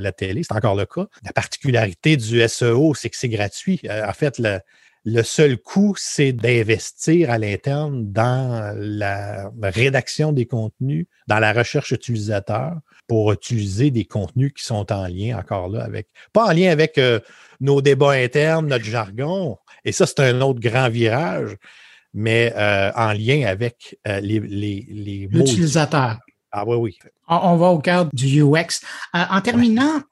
[0.00, 1.06] la télé, c'est encore le cas.
[1.22, 3.82] La particularité du SEO, c'est que c'est gratuit.
[3.90, 4.60] en fait, le,
[5.06, 11.92] le seul coût, c'est d'investir à l'interne dans la rédaction des contenus, dans la recherche
[11.92, 12.74] utilisateur
[13.06, 16.98] pour utiliser des contenus qui sont en lien encore là avec, pas en lien avec
[16.98, 17.20] euh,
[17.60, 21.56] nos débats internes, notre jargon, et ça, c'est un autre grand virage,
[22.12, 26.18] mais euh, en lien avec euh, les, les, L'utilisateur.
[26.50, 26.98] Ah oui, oui.
[27.28, 28.80] On, va au cœur du UX.
[29.12, 30.02] en terminant,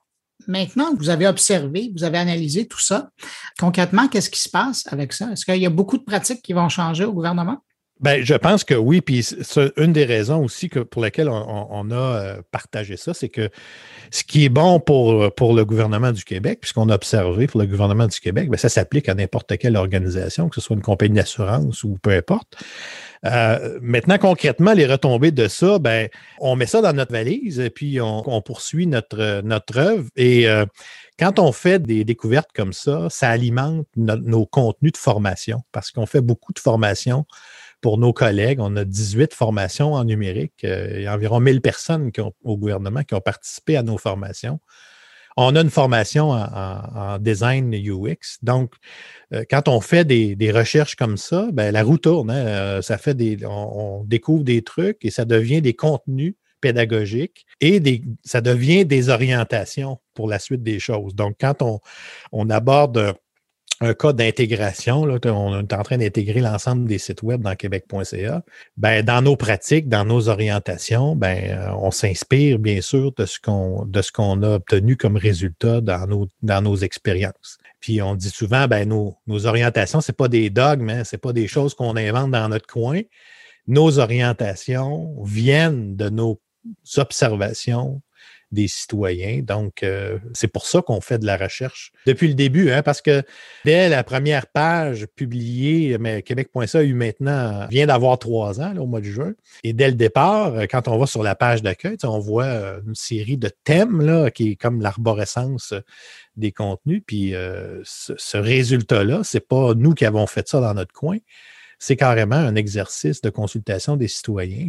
[0.46, 3.10] Maintenant que vous avez observé, vous avez analysé tout ça,
[3.58, 5.30] concrètement, qu'est-ce qui se passe avec ça?
[5.32, 7.62] Est-ce qu'il y a beaucoup de pratiques qui vont changer au gouvernement?
[8.00, 9.24] Bien, je pense que oui, puis
[9.76, 13.50] une des raisons aussi que, pour lesquelles on, a euh, partagé ça, c'est que
[14.10, 17.66] ce qui est bon pour, pour le gouvernement du Québec, puisqu'on a observé pour le
[17.66, 21.14] gouvernement du Québec, bien, ça s'applique à n'importe quelle organisation, que ce soit une compagnie
[21.14, 22.56] d'assurance ou peu importe.
[23.26, 26.08] Euh, maintenant, concrètement, les retombées de ça, ben,
[26.40, 30.08] on met ça dans notre valise et puis on, poursuit notre, notre œuvre.
[30.16, 30.66] Et euh,
[31.18, 36.06] quand on fait des découvertes comme ça, ça alimente nos contenus de formation parce qu'on
[36.06, 37.24] fait beaucoup de formations
[37.80, 38.60] pour nos collègues.
[38.60, 40.60] On a 18 formations en numérique.
[40.62, 42.10] Il y a environ 1000 personnes
[42.42, 44.60] au gouvernement qui ont participé à nos formations.
[45.36, 48.38] On a une formation en, design UX.
[48.42, 48.74] Donc,
[49.32, 52.30] euh, quand on fait des, recherches comme ça, ben, la roue tourne.
[52.30, 52.46] Hein.
[52.46, 57.80] Euh, ça fait des, on, découvre des trucs et ça devient des contenus pédagogiques et
[57.80, 61.14] des, ça devient des orientations pour la suite des choses.
[61.14, 61.80] Donc, quand on,
[62.32, 63.14] on aborde
[63.80, 68.42] un cas d'intégration, on est en train d'intégrer l'ensemble des sites web dans québec.ca,
[68.76, 73.40] ben, dans nos pratiques, dans nos orientations, ben, euh, on s'inspire bien sûr de ce
[73.40, 77.58] qu'on a obtenu comme résultat dans nos, dans nos expériences.
[77.80, 81.16] Puis on dit souvent, ben, nos, nos orientations, ce n'est pas des dogmes, hein, ce
[81.16, 83.00] n'est pas des choses qu'on invente dans notre coin.
[83.66, 86.40] Nos orientations viennent de nos
[86.96, 88.00] observations,
[88.54, 89.40] des citoyens.
[89.42, 93.02] Donc, euh, c'est pour ça qu'on fait de la recherche depuis le début, hein, parce
[93.02, 93.22] que
[93.64, 99.00] dès la première page publiée, mais Québec.ca eu maintenant, vient d'avoir trois ans au mois
[99.00, 99.32] de juin.
[99.62, 102.80] Et dès le départ, euh, quand on va sur la page d'accueil, on voit euh,
[102.86, 105.74] une série de thèmes qui est comme l'arborescence
[106.36, 107.02] des contenus.
[107.06, 107.34] Puis
[107.84, 111.18] ce, ce résultat-là, c'est pas nous qui avons fait ça dans notre coin
[111.84, 114.68] c'est carrément un exercice de consultation des citoyens.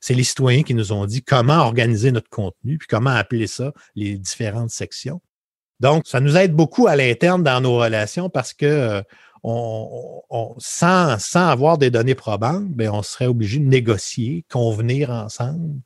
[0.00, 3.74] C'est les citoyens qui nous ont dit comment organiser notre contenu, puis comment appeler ça
[3.94, 5.20] les différentes sections.
[5.78, 9.02] Donc, ça nous aide beaucoup à l'interne dans nos relations parce que euh,
[9.42, 15.82] on, sans, avoir des données probantes, bien, on serait obligé de négocier, convenir ensemble.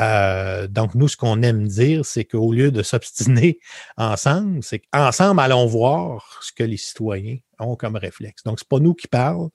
[0.00, 3.58] Euh, donc, nous, ce qu'on aime dire, c'est qu'au lieu de s'obstiner
[3.96, 8.42] ensemble, c'est qu'ensemble, allons voir ce que les citoyens ont comme réflexe.
[8.42, 9.50] Donc, ce n'est pas nous qui parlons,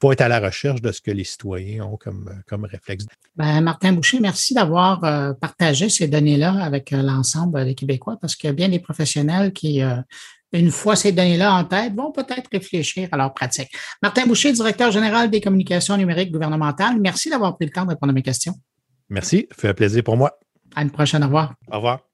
[0.00, 3.06] faut être à la recherche de ce que les citoyens ont comme, comme réflexe.
[3.36, 8.36] Ben, Martin Boucher, merci d'avoir euh, partagé ces données-là avec euh, l'ensemble des Québécois parce
[8.36, 9.96] qu'il y a bien des professionnels qui, euh,
[10.52, 13.70] une fois ces données-là en tête, vont peut-être réfléchir à leur pratique.
[14.02, 18.10] Martin Boucher, directeur général des communications numériques gouvernementales, merci d'avoir pris le temps de répondre
[18.10, 18.54] à mes questions.
[19.08, 20.38] Merci, ça fait un plaisir pour moi.
[20.74, 21.54] À une prochaine, au revoir.
[21.70, 22.13] Au revoir.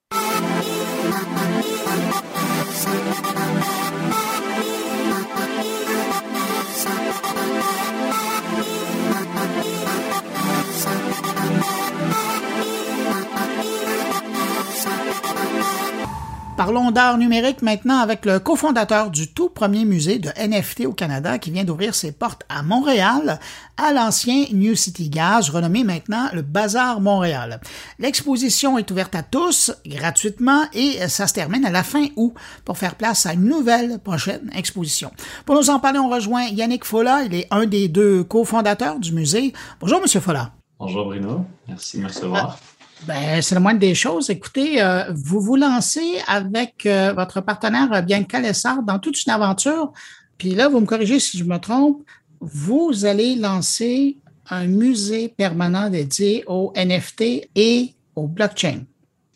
[16.60, 21.38] Parlons d'art numérique maintenant avec le cofondateur du tout premier musée de NFT au Canada
[21.38, 23.40] qui vient d'ouvrir ses portes à Montréal,
[23.78, 27.62] à l'ancien New City Gas, renommé maintenant le Bazar Montréal.
[27.98, 32.34] L'exposition est ouverte à tous, gratuitement, et ça se termine à la fin août
[32.66, 35.12] pour faire place à une nouvelle prochaine exposition.
[35.46, 39.14] Pour nous en parler, on rejoint Yannick Folla, il est un des deux cofondateurs du
[39.14, 39.54] musée.
[39.80, 40.52] Bonjour, Monsieur Folla.
[40.78, 42.58] Bonjour Bruno, merci de me recevoir.
[43.06, 44.28] Ben, c'est le moindre des choses.
[44.28, 49.32] Écoutez, euh, vous vous lancez avec euh, votre partenaire euh, Bianca Lessard dans toute une
[49.32, 49.92] aventure.
[50.36, 52.02] Puis là, vous me corrigez si je me trompe,
[52.40, 54.18] vous allez lancer
[54.50, 58.80] un musée permanent dédié au NFT et au blockchain.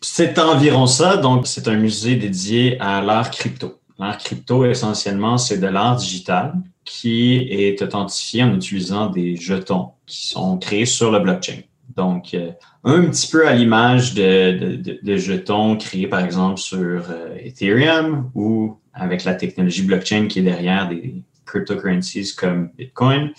[0.01, 1.17] C'est environ ça.
[1.17, 3.79] Donc, c'est un musée dédié à l'art crypto.
[3.99, 10.27] L'art crypto, essentiellement, c'est de l'art digital qui est authentifié en utilisant des jetons qui
[10.27, 11.61] sont créés sur le blockchain.
[11.97, 12.51] Donc, euh,
[12.85, 19.25] un petit peu à l'image de, jetons créés, par exemple, sur euh, Ethereum ou avec
[19.25, 23.33] la technologie blockchain qui est derrière des cryptocurrencies comme Bitcoin.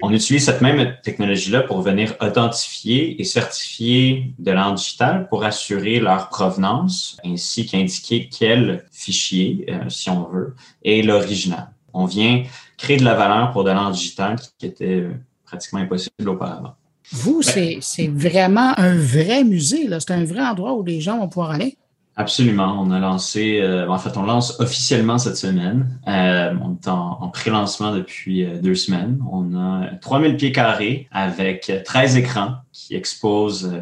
[0.00, 6.00] On utilise cette même technologie-là pour venir authentifier et certifier de l'art digital pour assurer
[6.00, 11.70] leur provenance ainsi qu'indiquer quel fichier, euh, si on veut, est l'original.
[11.92, 12.44] On vient
[12.76, 15.08] créer de la valeur pour de l'art digital qui était
[15.44, 16.77] pratiquement impossible auparavant.
[17.12, 21.52] Vous, c'est vraiment un vrai musée, c'est un vrai endroit où les gens vont pouvoir
[21.52, 21.76] aller.
[22.18, 22.76] Absolument.
[22.80, 26.00] On a lancé, euh, en fait, on lance officiellement cette semaine.
[26.08, 29.22] Euh, on est en, pré-lancement depuis euh, deux semaines.
[29.30, 33.72] On a 3000 pieds carrés avec 13 écrans qui exposent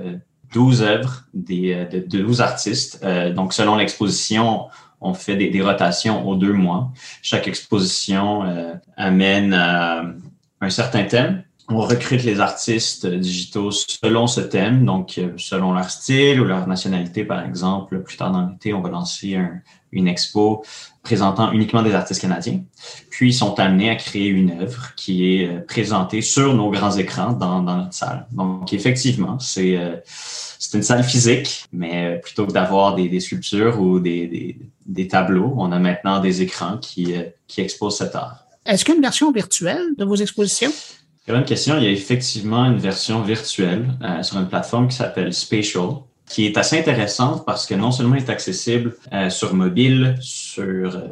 [0.53, 3.03] 12 œuvres des, de, 12 artistes.
[3.35, 4.67] donc, selon l'exposition,
[5.01, 6.93] on fait des, des, rotations aux deux mois.
[7.23, 8.45] Chaque exposition
[8.99, 15.73] amène un certain thème on recrute les artistes digitaux selon ce thème, donc euh, selon
[15.73, 18.01] leur style ou leur nationalité, par exemple.
[18.03, 19.37] Plus tard dans l'été, on va lancer
[19.91, 20.65] une expo
[21.03, 22.63] présentant uniquement des artistes canadiens.
[23.11, 26.97] Puis, ils sont amenés à créer une œuvre qui est euh, présentée sur nos grands
[26.97, 28.27] écrans dans, notre salle.
[28.33, 29.97] Donc, effectivement, c'est euh,
[30.75, 34.59] une salle physique, mais plutôt que d'avoir des, sculptures ou des,
[35.11, 37.15] tableaux, on a maintenant des écrans qui,
[37.49, 38.47] qui exposent cet art.
[38.65, 40.73] Est-ce qu'il version virtuelle de vos expositions?
[41.29, 41.77] Bonne question.
[41.77, 45.89] Il y a effectivement une version virtuelle euh, sur une plateforme qui s'appelle Spatial,
[46.29, 50.95] qui est assez intéressante parce que non seulement elle est accessible euh, sur mobile, sur
[50.95, 51.09] euh,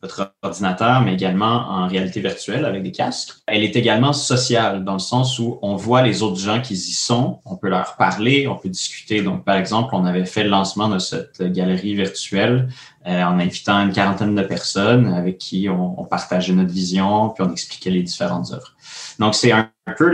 [0.00, 3.32] votre ordinateur, mais également en réalité virtuelle avec des casques.
[3.48, 6.92] Elle est également sociale dans le sens où on voit les autres gens qui y
[6.92, 9.22] sont, on peut leur parler, on peut discuter.
[9.22, 12.68] Donc, par exemple, on avait fait le lancement de cette galerie virtuelle
[13.06, 17.52] en invitant une quarantaine de personnes avec qui on, on partageait notre vision, puis on
[17.52, 18.74] expliquait les différentes œuvres.
[19.18, 20.12] Donc, c'est un, peu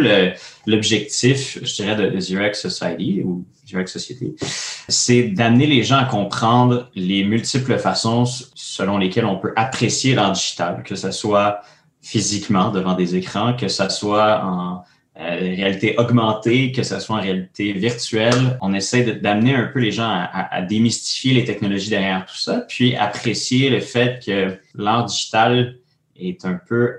[0.66, 4.34] l'objectif, je dirais, de, de Society ou Xerox Society,
[4.88, 10.32] c'est d'amener les gens à comprendre les multiples façons selon lesquelles on peut apprécier l'art
[10.32, 11.60] digital, que ce soit
[12.02, 14.84] physiquement devant des écrans, que ce soit en
[15.16, 18.58] euh, réalité augmentée, que ce soit en réalité virtuelle.
[18.60, 22.96] On essaie d'amener un peu les gens à, démystifier les technologies derrière tout ça, puis
[22.96, 25.76] apprécier le fait que l'art digital
[26.16, 26.94] est un peu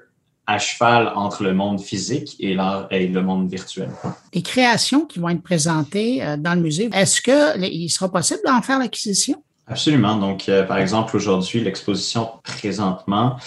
[0.47, 2.55] à cheval entre le monde physique et,
[2.91, 3.89] et le monde virtuel.
[4.33, 8.61] Les créations qui vont être présentées euh, dans le musée, est-ce qu'il sera possible d'en
[8.61, 9.43] faire l'acquisition?
[9.67, 10.15] Absolument.
[10.17, 13.37] Donc, euh, par exemple, aujourd'hui, l'exposition présentement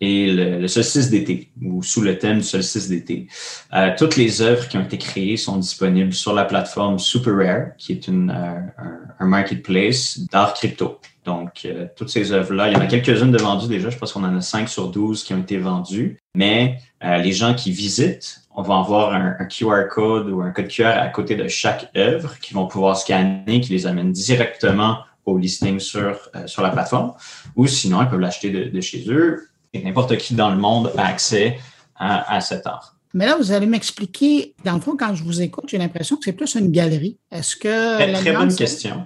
[0.00, 3.28] est le, solstice d'été ou sous le thème du solstice d'été.
[3.72, 7.66] Euh, toutes les œuvres qui ont été créées sont disponibles sur la plateforme Super Rare,
[7.78, 10.98] qui est une, un, marketplace d'art crypto.
[11.24, 13.90] Donc, toutes ces œuvres-là, il y en a quelques-unes de vendues déjà.
[13.90, 17.32] Je pense qu'on en a 5 sur 12 qui ont été vendues mais euh, les
[17.32, 21.34] gens qui visitent, on va avoir un, QR code ou un code QR à côté
[21.34, 26.46] de chaque œuvre qui vont pouvoir scanner, qui les amène directement au listing sur, euh,
[26.46, 27.14] sur la plateforme,
[27.56, 29.48] ou sinon, ils peuvent l'acheter de, chez eux.
[29.72, 31.58] Et n'importe qui dans le monde a accès
[31.94, 32.94] à, cet art.
[33.12, 36.24] Mais là, vous allez m'expliquer, dans le fond, quand je vous écoute, j'ai l'impression que
[36.24, 37.18] c'est plus une galerie.
[37.30, 37.96] Est-ce que.
[37.96, 39.04] Très, très bonne question.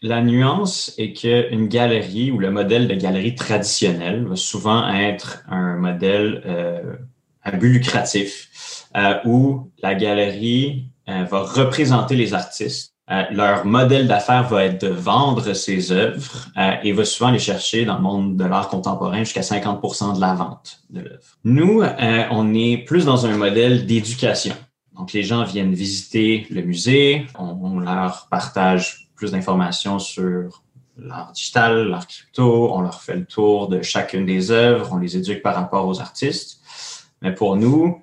[0.00, 5.76] La nuance est qu'une galerie ou le modèle de galerie traditionnelle va souvent être un
[5.76, 6.94] modèle euh,
[7.42, 12.94] à but lucratif euh, où la galerie euh, va représenter les artistes.
[13.10, 16.48] Euh, leur modèle d'affaires va être de vendre ses œuvres
[16.82, 20.34] et va souvent les chercher dans le monde de l'art contemporain jusqu'à 50% de la
[20.34, 21.38] vente de l'œuvre.
[21.44, 21.82] Nous,
[22.30, 24.54] on est plus dans un modèle d'éducation.
[24.94, 30.62] Donc, les gens viennent visiter le musée, on, on leur partage plus d'informations sur
[30.98, 35.16] l'art digital, l'art crypto, on leur fait le tour de chacune des œuvres, on les
[35.16, 36.60] éduque par rapport aux artistes.
[37.22, 38.02] Mais pour nous,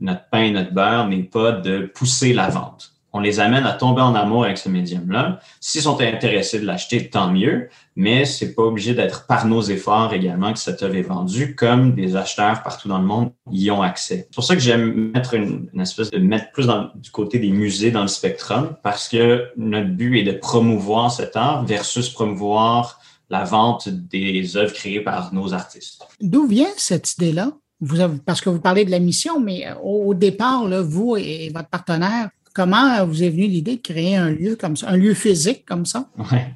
[0.00, 3.72] notre pain et notre beurre n'est pas de pousser la vente on les amène à
[3.72, 5.40] tomber en amour avec ce médium-là.
[5.60, 10.14] S'ils sont intéressés de l'acheter, tant mieux, mais c'est pas obligé d'être par nos efforts
[10.14, 13.82] également que cette œuvre est vendue, comme des acheteurs partout dans le monde y ont
[13.82, 14.28] accès.
[14.30, 17.90] C'est pour ça que j'aime mettre une, espèce de mettre plus du côté des musées
[17.90, 22.98] dans le spectrum, parce que notre but est de promouvoir cet art versus promouvoir
[23.28, 26.02] la vente des œuvres créées par nos artistes.
[26.20, 27.52] D'où vient cette idée-là?
[27.80, 31.68] Vous parce que vous parlez de la mission, mais au, départ, là, vous et votre
[31.68, 35.64] partenaire, Comment vous est venue l'idée de créer un lieu comme ça, un lieu physique
[35.64, 36.06] comme ça?
[36.32, 36.54] Ouais.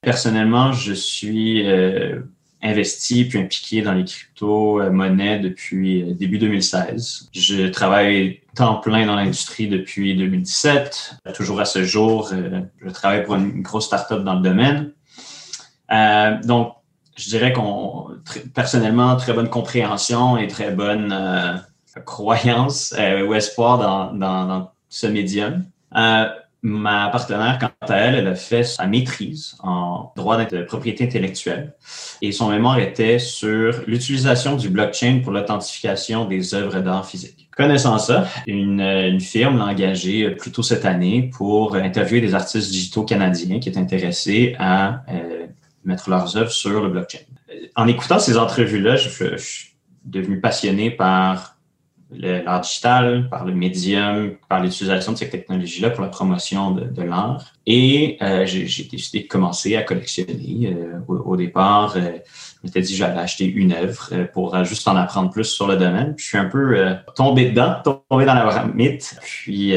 [0.00, 2.20] Personnellement, je suis euh,
[2.62, 7.28] investi puis impliqué dans les crypto-monnaies depuis euh, début 2016.
[7.32, 11.18] Je travaille temps plein dans l'industrie depuis 2017.
[11.34, 14.92] Toujours à ce jour, euh, je travaille pour une grosse start-up dans le domaine.
[16.44, 16.72] donc,
[17.16, 18.08] je dirais qu'on,
[18.52, 21.14] personnellement, très bonne compréhension et très bonne
[22.04, 22.94] croyance
[23.26, 25.64] ou espoir dans, dans, dans ce médium.
[25.96, 26.26] Euh,
[26.68, 31.74] Ma partenaire, quant à elle, elle a fait sa maîtrise en droit de propriété intellectuelle
[32.20, 37.48] et son mémoire était sur l'utilisation du blockchain pour l'authentification des œuvres d'art physique.
[37.56, 42.70] Connaissant ça, une, une firme l'a engagé plus tôt cette année pour interviewer des artistes
[42.70, 45.46] digitaux canadiens qui étaient intéressés à euh,
[45.84, 47.20] mettre leurs œuvres sur le blockchain.
[47.76, 51.55] En écoutant ces entrevues-là, je suis devenu passionné par
[52.10, 57.52] l'art digital, par le médium, par l'utilisation de ces technologies-là pour la promotion de, l'art.
[57.66, 60.72] Et euh, j'ai décidé de commencer à collectionner.
[60.72, 62.12] Euh, au, départ, euh,
[62.62, 65.76] je m'étais dit que j'allais acheter une œuvre pour juste en apprendre plus sur le
[65.76, 66.14] domaine.
[66.16, 69.18] je suis un peu tombé dedans, tombé dans la mythe.
[69.22, 69.74] Puis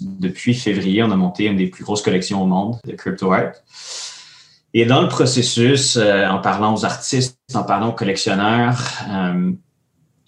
[0.00, 3.52] depuis février, on a monté une des plus grosses collections au monde de crypto art.
[4.72, 8.78] Et dans le processus, en parlant aux artistes, en parlant aux collectionneurs,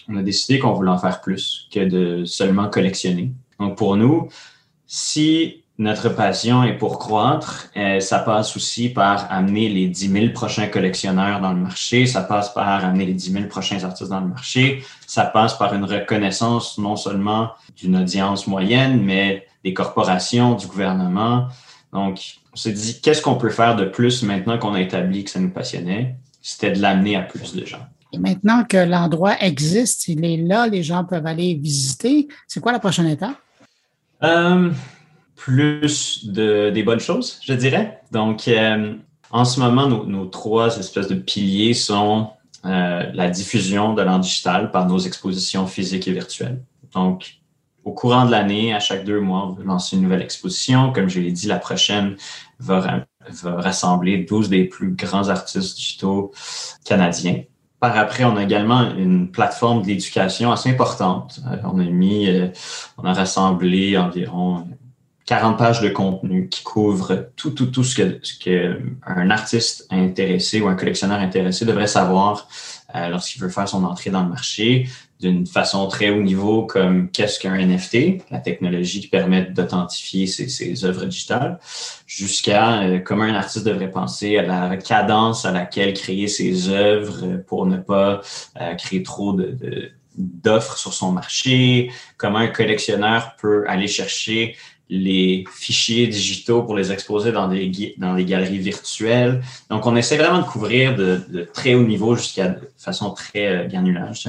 [0.09, 3.33] on a décidé qu'on voulait en faire plus que de seulement collectionner.
[3.61, 4.29] Donc pour nous,
[4.87, 10.33] si notre passion est pour croître, euh, ça passe aussi par amener les 10 000
[10.33, 14.21] prochains collectionneurs dans le marché, ça passe par amener les 10 000 prochains artistes dans
[14.21, 20.55] le marché, ça passe par une reconnaissance non seulement d'une audience moyenne, mais des corporations,
[20.55, 21.47] du gouvernement.
[21.93, 25.31] Donc, on s'est dit, qu'est-ce qu'on peut faire de plus maintenant qu'on a établi que
[25.31, 26.17] ça nous passionnait?
[26.43, 27.87] C'était de l'amener à plus de gens.
[28.13, 32.29] Et maintenant que l'endroit existe, il est là, les gens peuvent aller visiter.
[32.47, 33.37] C'est quoi la prochaine étape?
[34.23, 34.71] Euh,
[35.37, 38.01] plus de, des bonnes choses, je dirais.
[38.11, 38.95] Donc, euh,
[39.31, 42.31] en ce moment, nos, trois espèces de piliers sont
[42.65, 46.63] euh, la diffusion de l'art digital par nos expositions physiques et virtuelles.
[46.95, 47.39] Donc,
[47.85, 50.93] au courant de l'année, à chaque deux mois, on va lancer une nouvelle exposition.
[50.93, 52.17] Comme je l'ai dit, la prochaine
[52.59, 53.07] va,
[53.43, 56.33] va rassembler 12 des plus grands artistes digitaux
[56.85, 57.43] canadiens.
[57.81, 61.41] Par après, on a également une plateforme d'éducation assez importante.
[61.47, 62.49] Euh, on a mis, euh,
[62.97, 64.67] on a rassemblé environ
[65.27, 70.69] 40 pages de contenu qui couvrent tout, tout, tout ce que, un artiste intéressé ou
[70.69, 72.49] un collectionneur intéressé devrait savoir
[72.97, 74.89] euh, lorsqu'il veut faire son entrée dans le marché
[75.21, 80.85] d'une façon très haut niveau comme qu'est-ce qu'un NFT, la technologie qui permet d'authentifier ses,
[80.85, 81.59] œuvres digitales,
[82.07, 87.39] jusqu'à euh, comment un artiste devrait penser à la cadence à laquelle créer ses œuvres
[87.47, 88.21] pour ne pas
[88.61, 94.57] euh, créer trop de, d'offres sur son marché, comment un collectionneur peut aller chercher
[94.91, 99.43] les fichiers digitaux pour les exposer dans des, dans des galeries virtuelles.
[99.71, 103.47] Donc, on essaie vraiment de couvrir de, de très haut niveau jusqu'à de façon très
[103.47, 104.29] euh, granulage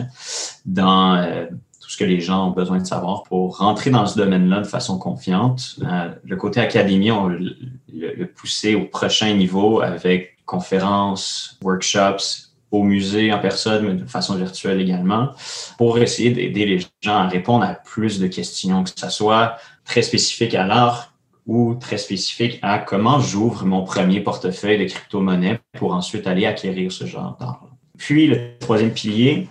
[0.65, 1.45] dans euh,
[1.81, 4.67] tout ce que les gens ont besoin de savoir pour rentrer dans ce domaine-là de
[4.67, 5.77] façon confiante.
[5.83, 7.55] Euh, le côté académie, on le,
[7.93, 14.35] le pousser au prochain niveau avec conférences, workshops, au musée en personne, mais de façon
[14.35, 15.29] virtuelle également,
[15.77, 19.57] pour essayer d'aider les gens à répondre à plus de questions, que ce soit
[19.89, 21.13] très spécifique à l'art
[21.47, 26.91] ou très spécifique à comment j'ouvre mon premier portefeuille de crypto-monnaie pour ensuite aller acquérir
[26.91, 27.65] ce genre d'art.
[27.97, 29.49] Puis le troisième pilier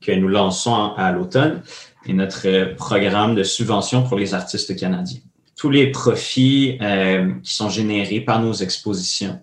[0.00, 1.62] que nous lançons à l'automne
[2.04, 5.20] est notre programme de subvention pour les artistes canadiens.
[5.56, 9.40] Tous les profits euh, qui sont générés par nos expositions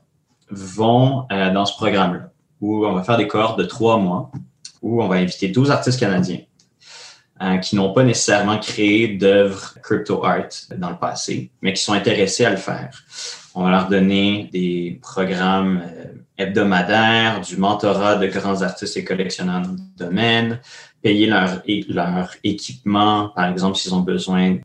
[0.50, 4.30] vont euh, dans ce programme-là, où on va faire des cohortes de trois mois,
[4.82, 6.40] où on va inviter 12 artistes canadiens
[7.42, 11.94] euh, qui n'ont pas nécessairement créé d'œuvres crypto art dans le passé, mais qui sont
[11.94, 13.04] intéressés à le faire.
[13.56, 16.06] On va leur donner des programmes euh,
[16.38, 20.60] hebdomadaires, du mentorat de grands artistes et collectionneurs dans le domaine,
[21.02, 24.58] payer leur, leur équipement, par exemple, s'ils ont besoin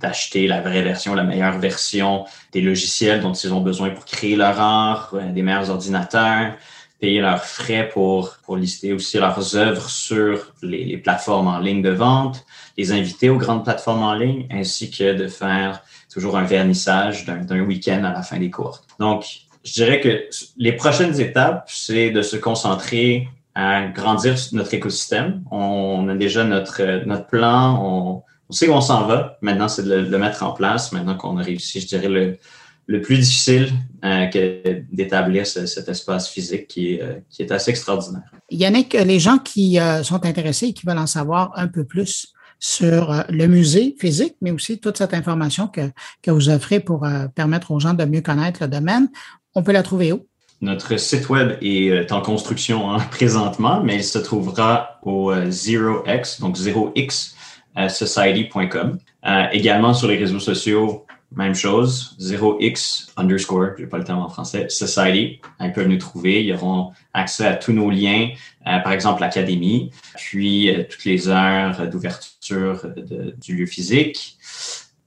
[0.00, 4.36] d'acheter la vraie version, la meilleure version des logiciels dont ils ont besoin pour créer
[4.36, 6.54] leur art, euh, des meilleurs ordinateurs,
[7.00, 11.90] payer leurs frais pour, pour lister aussi leurs œuvres sur les, plateformes en ligne de
[11.90, 12.44] vente,
[12.78, 15.82] les inviter aux grandes plateformes en ligne, ainsi que de faire
[16.12, 18.82] toujours un vernissage d'un week-end à la fin des cours.
[18.98, 19.26] Donc,
[19.64, 25.42] je dirais que les prochaines étapes, c'est de se concentrer à grandir notre écosystème.
[25.50, 29.38] On a déjà notre, notre plan, on, on sait où on s'en va.
[29.40, 30.92] Maintenant, c'est de le, mettre en place.
[30.92, 32.38] Maintenant qu'on a réussi, je dirais, le,
[32.86, 33.72] le plus difficile
[34.04, 38.30] euh, que d'établir cet espace physique qui est, euh, qui est assez extraordinaire.
[38.50, 42.28] Yannick, les gens qui euh, sont intéressés et qui veulent en savoir un peu plus
[42.58, 45.90] sur le musée physique, mais aussi toute cette information que,
[46.22, 49.08] que vous offrez pour permettre aux gens de mieux connaître le domaine,
[49.54, 50.26] on peut la trouver où?
[50.62, 56.56] Notre site web est en construction hein, présentement, mais il se trouvera au 0x, donc
[56.56, 57.34] 0x,
[57.90, 58.98] society.com.
[59.52, 64.28] également sur les réseaux sociaux, même chose, 0x underscore, je n'ai pas le terme en
[64.28, 65.40] français, society.
[65.60, 66.44] Ils peuvent nous trouver.
[66.44, 68.30] Ils auront accès à tous nos liens,
[68.66, 72.86] euh, par exemple l'académie, puis euh, toutes les heures d'ouverture
[73.40, 74.38] du lieu physique.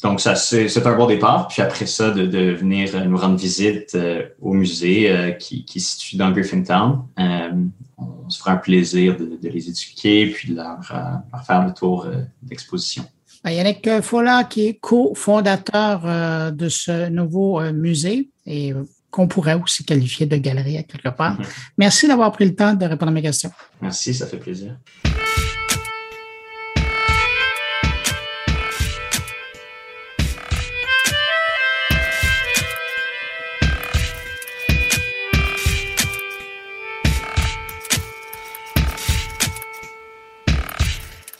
[0.01, 1.49] Donc, ça, c'est un bon départ.
[1.49, 3.97] Puis après ça, de, venir nous rendre visite
[4.41, 7.03] au musée qui, qui se situe dans Griffintown.
[7.17, 12.07] on se fera un plaisir de, les éduquer puis de leur faire le tour
[12.41, 13.05] d'exposition.
[13.43, 19.27] Ben, Yannick Folla, qui est cofondateur euh, de ce nouveau euh, musée et euh, qu'on
[19.27, 21.39] pourrait aussi qualifier de galerie à quelque part.
[21.39, 21.47] Mm-hmm.
[21.77, 23.51] Merci d'avoir pris le temps de répondre à mes questions.
[23.81, 24.75] Merci, ça fait plaisir.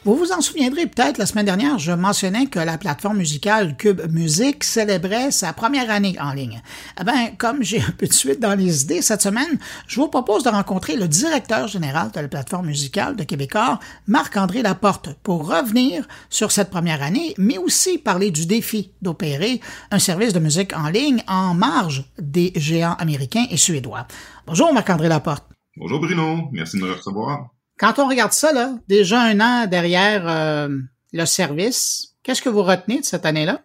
[0.10, 4.02] Vous vous en souviendrez peut-être, la semaine dernière, je mentionnais que la plateforme musicale Cube
[4.10, 6.64] Music célébrait sa première année en ligne.
[7.00, 10.08] Eh ben, comme j'ai un peu de suite dans les idées, cette semaine, je vous
[10.08, 15.48] propose de rencontrer le directeur général de la plateforme musicale de Québécois, Marc-André Laporte, pour
[15.48, 20.76] revenir sur cette première année, mais aussi parler du défi d'opérer un service de musique
[20.76, 24.08] en ligne en marge des géants américains et suédois.
[24.48, 25.46] Bonjour Marc-André Laporte.
[25.78, 27.52] Bonjour Bruno, merci de me recevoir.
[27.80, 30.68] Quand on regarde ça, là, déjà un an derrière euh,
[31.14, 33.64] le service, qu'est-ce que vous retenez de cette année-là?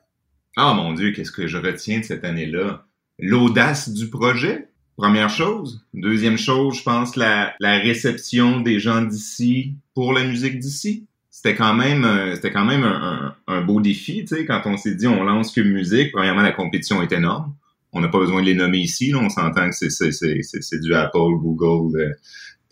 [0.57, 2.85] Ah mon Dieu, qu'est-ce que je retiens de cette année-là?
[3.19, 5.85] L'audace du projet, première chose.
[5.95, 11.09] Deuxième chose, je pense la, réception des gens d'ici pour la musique d'ici.
[11.33, 14.77] C'était quand même, euh, c'était quand même un, un, beau défi, tu sais, quand on
[14.77, 16.13] s'est dit on lance que musique.
[16.13, 17.53] Premièrement, la compétition est énorme.
[17.93, 19.11] On n'a pas besoin de les nommer ici.
[19.11, 19.19] Là.
[19.19, 22.13] On s'entend que c'est, c'est, c'est, c'est du Apple, Google, euh,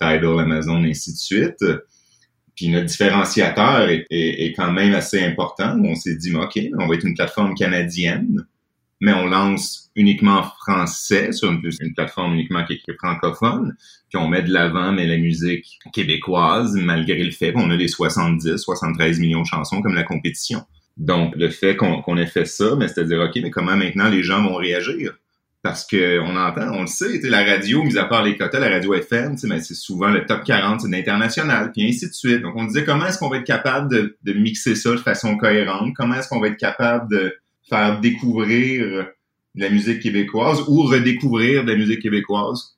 [0.02, 1.64] Tidal, Amazon, et ainsi de suite.
[2.56, 5.78] Puis notre différenciateur est, quand même assez important.
[5.82, 8.46] On s'est dit, OK, on va être une plateforme canadienne,
[9.00, 11.62] mais on lance uniquement en français sur une,
[11.94, 13.74] plateforme uniquement qui est francophone.
[14.10, 17.88] Puis on met de l'avant, mais la musique québécoise, malgré le fait qu'on a les
[17.88, 20.62] 70, 73 millions de chansons comme la compétition.
[20.98, 24.42] Donc, le fait qu'on ait fait ça, mais c'est-à-dire, OK, mais comment maintenant les gens
[24.42, 25.14] vont réagir?
[25.62, 28.68] Parce que on entend, on le sait, la radio, mis à part les quotas, la
[28.68, 32.42] radio FM, mais c'est souvent le top 40, c'est l'international, puis ainsi de suite.
[32.42, 35.36] Donc on disait comment est-ce qu'on va être capable de, de, mixer ça de façon
[35.36, 37.36] cohérente, comment est-ce qu'on va être capable de
[37.68, 39.06] faire découvrir
[39.54, 42.76] la musique québécoise ou redécouvrir de la musique québécoise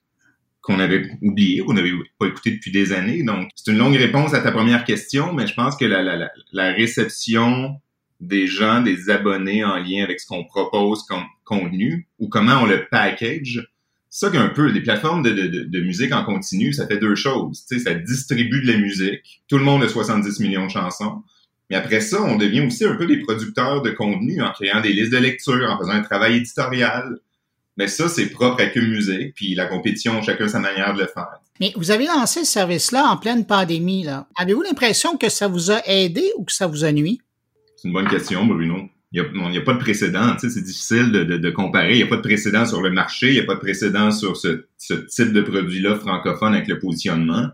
[0.61, 3.23] qu'on avait oublié, qu'on n'avait pas écouté depuis des années?
[3.23, 6.29] Donc c'est une longue réponse à ta première question, mais je pense que la, la,
[6.51, 7.79] la réception
[8.21, 12.65] des gens, des abonnés en lien avec ce qu'on propose comme contenu ou comment on
[12.65, 13.67] le package.
[14.09, 17.65] Ça qu'un peu, les plateformes de, de, de, musique en continu, ça fait deux choses.
[17.67, 19.41] Tu sais, ça distribue de la musique.
[19.47, 21.23] Tout le monde a 70 millions de chansons.
[21.69, 24.93] Mais après ça, on devient aussi un peu des producteurs de contenu en créant des
[24.93, 27.19] listes de lecture, en faisant un travail éditorial.
[27.77, 31.07] Mais ça, c'est propre à que musique, puis la compétition, chacun sa manière de le
[31.07, 31.41] faire.
[31.59, 34.03] Mais vous avez lancé ce service-là en pleine pandémie.
[34.03, 34.27] Là.
[34.37, 37.19] Avez-vous l'impression que ça vous a aidé ou que ça vous a nuit?
[37.75, 38.89] C'est une bonne question, Bruno.
[39.15, 40.35] Il n'y a, pas de précédent.
[40.37, 41.93] c'est difficile de, comparer.
[41.93, 43.29] Il n'y a pas de précédent sur le marché.
[43.29, 44.65] Il n'y a pas de précédent sur ce,
[45.07, 47.47] type de produit-là francophone avec le positionnement.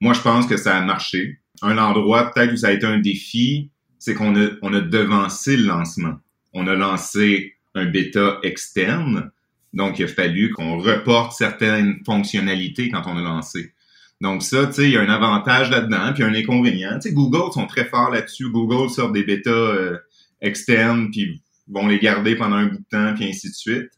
[0.00, 1.40] Moi, je pense que ça a marché.
[1.60, 5.58] Un endroit peut-être où ça a été un défi, c'est qu'on a, on a devancé
[5.58, 6.14] le lancement.
[6.54, 9.30] On a lancé un bêta externe.
[9.74, 13.74] Donc, il a fallu qu'on reporte certaines fonctionnalités quand on a lancé.
[14.22, 16.94] Donc ça, tu sais, il y a un avantage là-dedans, puis un inconvénient.
[16.94, 18.50] Tu sais, Google sont très forts là-dessus.
[18.50, 19.98] Google sort des bêtas euh,
[20.42, 23.88] externes, puis vont les garder pendant un bout de temps, puis ainsi de suite.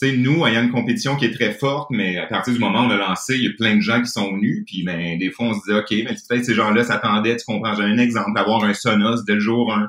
[0.00, 2.52] Tu sais, nous, il y a une compétition qui est très forte, mais à partir
[2.52, 4.64] du moment où on a lancé, il y a plein de gens qui sont venus,
[4.66, 7.74] puis ben, des fois, on se dit, OK, mais peut-être ces gens-là s'attendaient, tu comprends,
[7.76, 9.88] j'ai un exemple, d'avoir un Sonos dès le jour 1,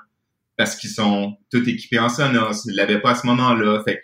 [0.58, 3.82] parce qu'ils sont tous équipés en Sonos, ils l'avaient pas à ce moment-là.
[3.84, 4.04] Fait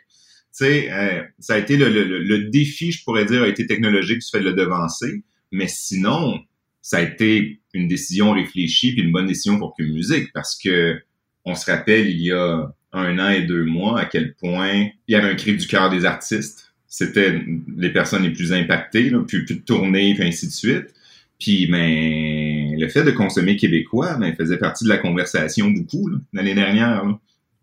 [0.58, 3.66] tu sais, euh, ça a été le, le, le, défi, je pourrais dire, a été
[3.68, 5.24] technologique du fait de le devancer.
[5.52, 6.42] Mais sinon,
[6.82, 11.02] ça a été une décision réfléchie puis une bonne décision pour que musique parce que
[11.46, 15.14] on se rappelle il y a un an et deux mois à quel point il
[15.14, 16.74] y avait un cri du cœur des artistes.
[16.88, 17.42] C'était
[17.78, 20.94] les personnes les plus impactées, là, puis plus de tournées, puis ainsi de suite.
[21.40, 26.54] Puis ben, le fait de consommer québécois ben, faisait partie de la conversation beaucoup l'année
[26.54, 27.04] dernière.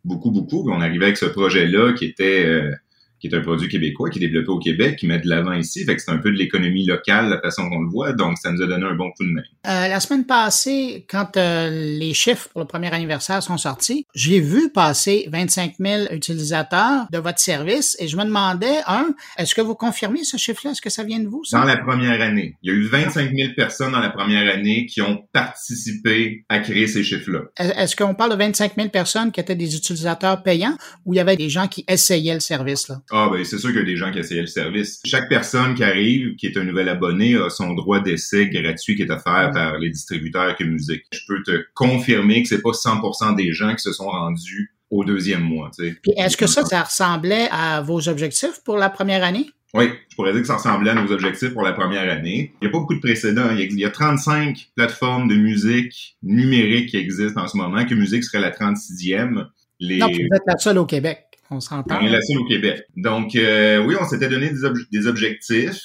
[0.04, 0.68] Beaucoup, beaucoup.
[0.70, 2.72] On arrivait avec ce projet-là qui était euh,
[3.20, 5.84] qui est un produit québécois, qui est développé au Québec, qui met de l'avant ici.
[5.84, 8.12] Fait que c'est un peu de l'économie locale, la façon qu'on le voit.
[8.12, 9.42] Donc, ça nous a donné un bon coup de main.
[9.66, 14.40] Euh, la semaine passée, quand euh, les chiffres pour le premier anniversaire sont sortis, j'ai
[14.40, 19.60] vu passer 25 000 utilisateurs de votre service et je me demandais, un, est-ce que
[19.60, 20.72] vous confirmez ce chiffre-là?
[20.72, 21.42] Est-ce que ça vient de vous?
[21.52, 22.56] Dans la première année.
[22.62, 26.60] Il y a eu 25 000 personnes dans la première année qui ont participé à
[26.60, 27.40] créer ces chiffres-là.
[27.58, 31.20] Est-ce qu'on parle de 25 000 personnes qui étaient des utilisateurs payants ou il y
[31.20, 32.88] avait des gens qui essayaient le service?
[32.88, 33.00] Là?
[33.10, 35.00] Ah ben c'est sûr qu'il y a des gens qui essayaient le service.
[35.04, 39.02] Chaque personne qui arrive, qui est un nouvel abonné, a son droit d'essai gratuit qui
[39.02, 41.04] est offert par les distributeurs que musique.
[41.12, 45.04] Je peux te confirmer que c'est pas 100% des gens qui se sont rendus au
[45.04, 45.70] deuxième mois.
[45.76, 49.46] Puis est-ce que ça, ça ressemblait à vos objectifs pour la première année?
[49.74, 52.54] Oui, je pourrais dire que ça ressemblait à nos objectifs pour la première année.
[52.60, 53.50] Il n'y a pas beaucoup de précédents.
[53.54, 58.24] Il y a 35 plateformes de musique numérique qui existent en ce moment, que musique
[58.24, 59.46] serait la 36e.
[59.78, 59.98] Les...
[59.98, 61.27] Non, vous êtes la seule au Québec.
[61.50, 61.98] On s'entend.
[62.00, 62.82] On est la seule au Québec.
[62.96, 64.60] Donc, euh, oui, on s'était donné des,
[64.92, 65.80] des objectifs.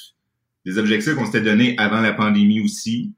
[0.65, 3.13] Des objectifs qu'on s'était donnés avant la pandémie aussi.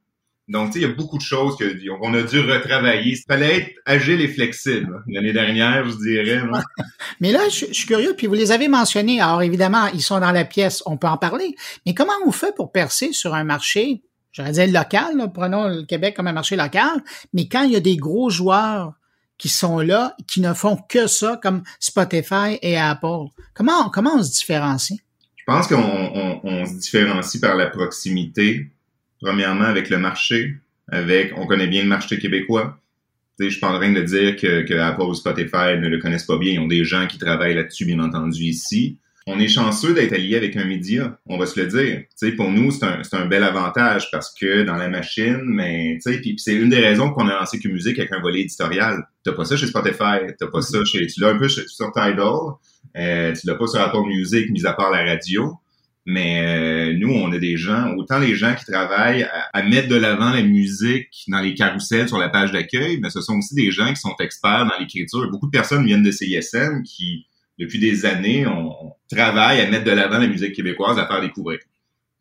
[0.48, 3.14] Donc, tu sais, il y a beaucoup de choses qu'on a dû retravailler.
[3.14, 6.42] Il fallait être agile et flexible l'année dernière, je dirais.
[7.20, 9.20] Mais là, je, suis curieux, puis vous les avez mentionnés.
[9.20, 11.56] Alors, évidemment, ils sont dans la pièce, on peut en parler.
[11.86, 16.16] Mais comment on fait pour percer sur un marché, j'aurais dit local, prenons le Québec
[16.16, 18.94] comme un marché local, mais quand il y a des gros joueurs
[19.38, 24.24] qui sont là, qui ne font que ça, comme Spotify et Apple, comment, comment on
[24.24, 25.00] se différencie?
[25.36, 28.72] Je pense qu'on on, on se différencie par la proximité
[29.22, 30.58] premièrement avec le marché,
[30.92, 32.80] avec, on connaît bien le marché québécois.
[33.40, 36.00] sais, je suis pas en train de dire que, que Apple ou Spotify ne le
[36.00, 36.54] connaissent pas bien.
[36.54, 38.98] Ils ont des gens qui travaillent là-dessus, bien entendu, ici.
[39.28, 42.04] On est chanceux d'être allié avec un média, on va se le dire.
[42.16, 46.36] sais, pour nous, c'est un, un, bel avantage parce que dans la machine, mais puis
[46.38, 49.08] c'est une des raisons qu'on a lancé que musique avec un volet éditorial.
[49.24, 52.20] T'as pas ça chez Spotify, t'as pas ça chez, tu l'as un peu sur Tidal,
[52.98, 55.58] euh, tu l'as pas sur Apple Music, mis à part la radio.
[56.06, 59.96] Mais euh, nous, on a des gens, autant les gens qui travaillent à, mettre de
[59.96, 63.72] l'avant la musique dans les carousels sur la page d'accueil, mais ce sont aussi des
[63.72, 65.28] gens qui sont experts dans l'écriture.
[65.32, 67.26] Beaucoup de personnes viennent de CISM qui,
[67.60, 71.60] depuis des années, on, travaille à mettre de l'avant la musique québécoise, à faire découvrir.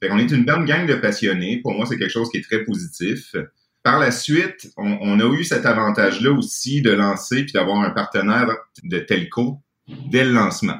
[0.00, 1.60] Fait qu'on est une bonne gang de passionnés.
[1.62, 3.34] Pour moi, c'est quelque chose qui est très positif.
[3.82, 8.50] Par la suite, on, a eu cet avantage-là aussi de lancer puis d'avoir un partenaire
[8.82, 9.60] de telco
[10.10, 10.78] dès le lancement.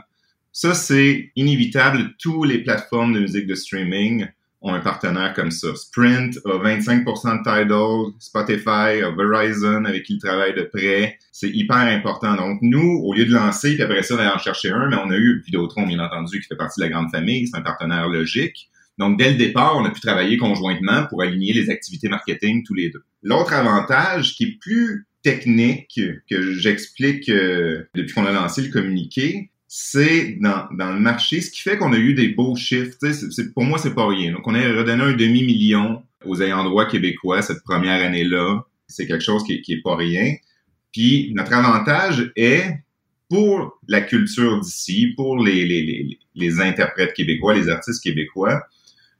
[0.52, 2.14] Ça, c'est inévitable.
[2.18, 4.26] Tous les plateformes de musique de streaming
[4.64, 5.68] ont un partenaire comme ça.
[5.76, 11.18] Sprint a 25% de Tidal, Spotify a Verizon avec qui il travaille de près.
[11.32, 12.34] C'est hyper important.
[12.34, 15.10] Donc, nous, au lieu de lancer, puis après ça, d'aller en chercher un, mais on
[15.10, 17.46] a eu Vidéotron, bien entendu, qui fait partie de la grande famille.
[17.46, 18.70] C'est un partenaire logique.
[18.96, 22.74] Donc, dès le départ, on a pu travailler conjointement pour aligner les activités marketing tous
[22.74, 23.02] les deux.
[23.22, 26.00] L'autre avantage qui est plus technique
[26.30, 31.50] que j'explique euh, depuis qu'on a lancé le communiqué, c'est dans, dans le marché, ce
[31.50, 32.96] qui fait qu'on a eu des beaux chiffres.
[33.00, 34.30] C'est, pour moi, c'est pas rien.
[34.30, 38.64] Donc, on a redonné un demi-million aux ayants droit québécois cette première année-là.
[38.86, 40.32] C'est quelque chose qui, qui est pas rien.
[40.92, 42.84] Puis, notre avantage est
[43.28, 48.62] pour la culture d'ici, pour les, les, les, les interprètes québécois, les artistes québécois,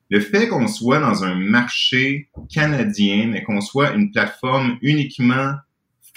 [0.09, 5.55] le fait qu'on soit dans un marché canadien, mais qu'on soit une plateforme uniquement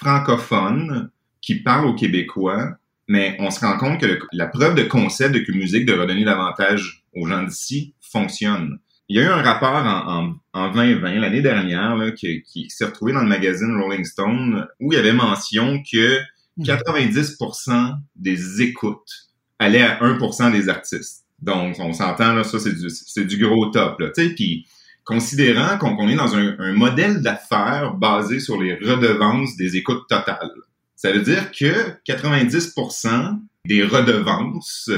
[0.00, 1.10] francophone
[1.40, 2.78] qui parle aux Québécois,
[3.08, 6.24] mais on se rend compte que la preuve de concept de que musique de redonner
[6.24, 8.78] davantage aux gens d'ici fonctionne.
[9.08, 12.84] Il y a eu un rapport en, en, 2020, l'année dernière, là, qui, qui s'est
[12.84, 16.20] retrouvé dans le magazine Rolling Stone, où il y avait mention que
[16.60, 17.94] 90% hmm.
[18.16, 21.24] des écoutes allaient à 1% des artistes.
[21.40, 24.66] Donc, on s'entend, là, ça, c'est du, c'est du gros top, là, tu sais, puis
[25.04, 30.06] considérant qu'on, qu'on est dans un, un modèle d'affaires basé sur les redevances des écoutes
[30.06, 30.50] totales.
[30.98, 34.90] Ça veut dire que 90% des redevances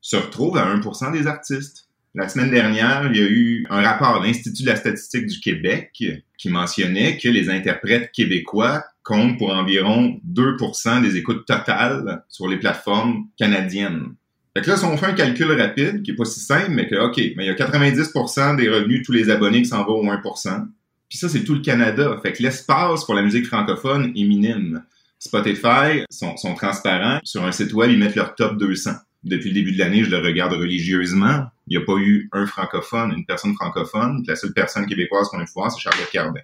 [0.00, 1.88] se retrouvent à 1% des artistes.
[2.14, 5.40] La semaine dernière, il y a eu un rapport de l'Institut de la statistique du
[5.40, 5.90] Québec
[6.38, 12.58] qui mentionnait que les interprètes québécois comptent pour environ 2% des écoutes totales sur les
[12.58, 14.14] plateformes canadiennes.
[14.56, 16.86] Fait que là, si on fait un calcul rapide, qui est pas si simple, mais
[16.86, 19.84] que, OK, mais il y a 90% des revenus de tous les abonnés qui s'en
[19.84, 20.68] vont au 1%.
[21.08, 22.16] Puis ça, c'est tout le Canada.
[22.22, 24.84] Fait que l'espace pour la musique francophone est minime.
[25.24, 27.20] Spotify sont, transparents.
[27.22, 28.90] Sur un site web, ils mettent leur top 200.
[29.22, 31.44] Depuis le début de l'année, je le regarde religieusement.
[31.68, 34.24] Il n'y a pas eu un francophone, une personne francophone.
[34.26, 36.40] La seule personne québécoise qu'on a pu voir, c'est Charlotte Cardin.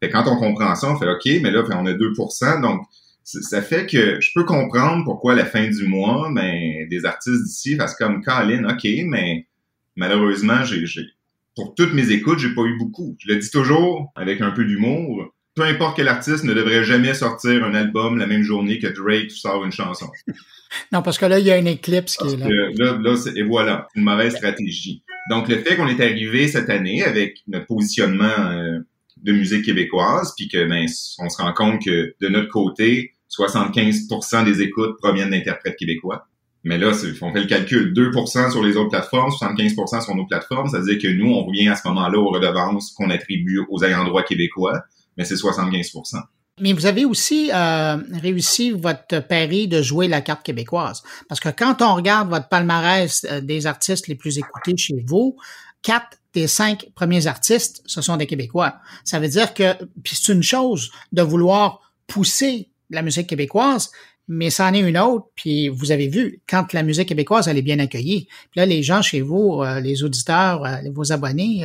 [0.00, 2.82] Fait quand on comprend ça, on fait OK, mais là, on a 2% donc
[3.24, 7.04] ça fait que je peux comprendre pourquoi à la fin du mois, mais ben, des
[7.06, 9.46] artistes d'ici fassent comme Colin, OK, mais
[9.96, 10.84] malheureusement, j'ai
[11.54, 13.16] pour toutes mes écoutes, j'ai pas eu beaucoup.
[13.18, 17.14] Je le dis toujours avec un peu d'humour peu importe quel artiste ne devrait jamais
[17.14, 20.06] sortir un album la même journée que Drake sort une chanson.
[20.92, 22.46] non, parce que là, il y a une éclipse qui est là.
[22.96, 25.02] là, et voilà, une mauvaise stratégie.
[25.30, 28.78] Donc, le fait qu'on est arrivé cette année avec notre positionnement euh,
[29.16, 30.86] de musique québécoise, puis que ben,
[31.18, 36.28] on se rend compte que de notre côté, 75% des écoutes proviennent d'interprètes québécois.
[36.62, 40.68] Mais là, on fait le calcul, 2% sur les autres plateformes, 75% sur nos plateformes,
[40.68, 43.82] ça veut dire que nous, on revient à ce moment-là aux redevances qu'on attribue aux
[43.82, 44.84] ayants droit québécois
[45.18, 46.22] mais c'est 75%
[46.60, 51.02] mais vous avez aussi euh, réussi votre pari de jouer la carte québécoise.
[51.28, 55.36] Parce que quand on regarde votre palmarès euh, des artistes les plus écoutés chez vous,
[55.82, 58.76] quatre des cinq premiers artistes, ce sont des Québécois.
[59.04, 63.90] Ça veut dire que, c'est une chose de vouloir pousser la musique québécoise,
[64.28, 65.26] mais ça en est une autre.
[65.34, 68.82] Puis vous avez vu, quand la musique québécoise, elle est bien accueillie, puis là, les
[68.82, 71.64] gens chez vous, euh, les auditeurs, vos abonnés,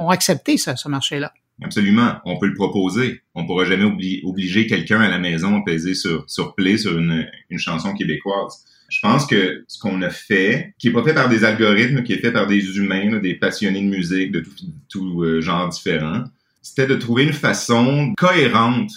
[0.00, 1.32] ont accepté ce marché-là.
[1.62, 2.16] Absolument.
[2.24, 3.22] On peut le proposer.
[3.34, 3.84] On pourra jamais
[4.22, 8.64] obliger quelqu'un à la maison à peser sur, sur play sur une, une chanson québécoise.
[8.88, 12.14] Je pense que ce qu'on a fait, qui est pas fait par des algorithmes, qui
[12.14, 14.50] est fait par des humains, des passionnés de musique de tout,
[14.88, 16.24] tout genre différent,
[16.62, 18.90] c'était de trouver une façon cohérente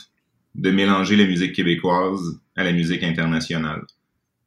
[0.55, 3.82] de mélanger la musique québécoise à la musique internationale.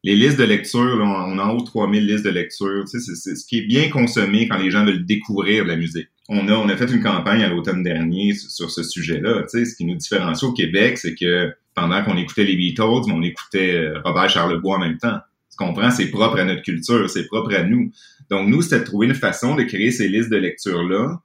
[0.05, 2.85] Les listes de lecture, on a en haut 3000 listes de lecture.
[2.85, 6.09] Tu sais, c'est ce qui est bien consommé quand les gens veulent découvrir la musique.
[6.29, 9.45] On a, on a fait une campagne à l'automne dernier sur ce sujet-là.
[9.45, 12.83] Tu sais, ce qui nous différencie au Québec, c'est que pendant qu'on écoutait les Beatles,
[12.83, 15.21] on écoutait euh, Robert Charlebois en même temps.
[15.51, 15.91] Tu comprends?
[15.91, 17.91] C'est propre à notre culture, c'est propre à nous.
[18.29, 21.19] Donc, nous, c'était de trouver une façon de créer ces listes de lecture-là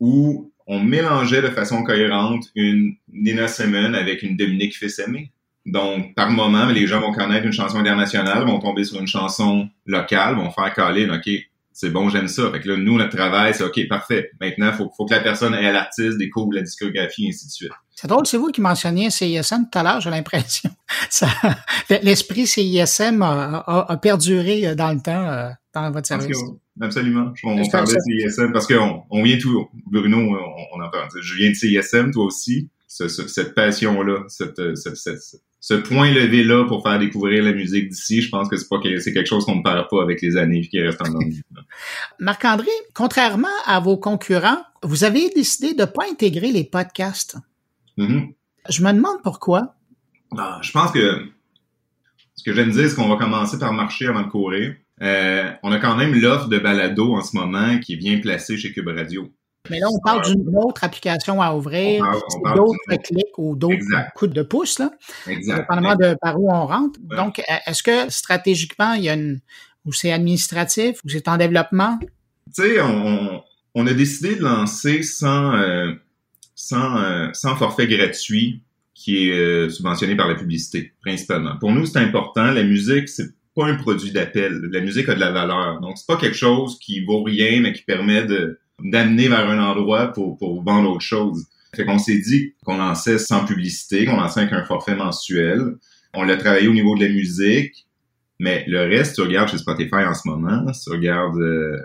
[0.00, 5.30] où on mélangeait de façon cohérente une Nina Simone avec une Dominique Fils-Aimé.
[5.66, 9.68] Donc, par moment, les gens vont connaître une chanson internationale, vont tomber sur une chanson
[9.84, 11.28] locale, vont faire caler, OK,
[11.72, 12.50] c'est bon, j'aime ça.
[12.52, 14.30] Fait que là, nous, notre travail, c'est OK, parfait.
[14.40, 17.50] Maintenant, il faut, faut que la personne ait l'artiste, découvre la discographie, et ainsi de
[17.50, 17.72] suite.
[17.94, 20.70] C'est drôle, c'est vous qui mentionniez CISM tout à l'heure, j'ai l'impression.
[22.02, 26.38] L'esprit CISM a, a, a, perduré dans le temps euh, dans votre service.
[26.80, 27.32] Absolument.
[27.42, 31.08] On, parlait de CISM parce qu'on on vient tout, Bruno, on, on en parle.
[31.20, 32.70] Je viens de CISM, toi aussi.
[32.86, 34.60] cette passion-là, cette,
[35.66, 39.12] ce point levé-là pour faire découvrir la musique d'ici, je pense que c'est pas c'est
[39.12, 41.06] quelque chose qu'on ne perd pas avec les années qui reste en.
[42.20, 47.36] Marc-André, contrairement à vos concurrents, vous avez décidé de pas intégrer les podcasts.
[47.98, 48.32] Mm-hmm.
[48.68, 49.74] Je me demande pourquoi.
[50.38, 51.26] Ah, je pense que
[52.36, 54.76] ce que j'aime dire, c'est qu'on va commencer par marcher avant de courir.
[55.02, 58.56] Euh, on a quand même l'offre de balado en ce moment qui est bien placée
[58.56, 59.32] chez Cube Radio.
[59.70, 62.04] Mais là, on parle d'une autre application à ouvrir,
[62.54, 64.90] d'autres clics ou d'autres coups de pouce, là.
[65.26, 65.60] Exact.
[65.60, 66.98] Dépendamment de par où on rentre.
[67.16, 69.40] Donc, est-ce que stratégiquement, il y a une,
[69.84, 71.98] ou c'est administratif, ou c'est en développement?
[72.54, 73.42] Tu sais, on,
[73.74, 75.92] on, a décidé de lancer sans, euh,
[76.54, 78.62] sans, euh, sans forfait gratuit
[78.94, 81.56] qui est euh, subventionné par la publicité, principalement.
[81.58, 82.50] Pour nous, c'est important.
[82.50, 84.60] La musique, c'est pas un produit d'appel.
[84.72, 85.80] La musique a de la valeur.
[85.80, 89.58] Donc, c'est pas quelque chose qui vaut rien, mais qui permet de d'amener vers un
[89.58, 91.46] endroit pour, pour vendre autre chose.
[91.74, 95.76] Fait qu'on s'est dit qu'on lançait sans publicité, qu'on lançait avec un forfait mensuel.
[96.14, 97.86] On l'a travaillé au niveau de la musique,
[98.38, 101.78] mais le reste, tu regardes chez Spotify en ce moment, tu regardes euh,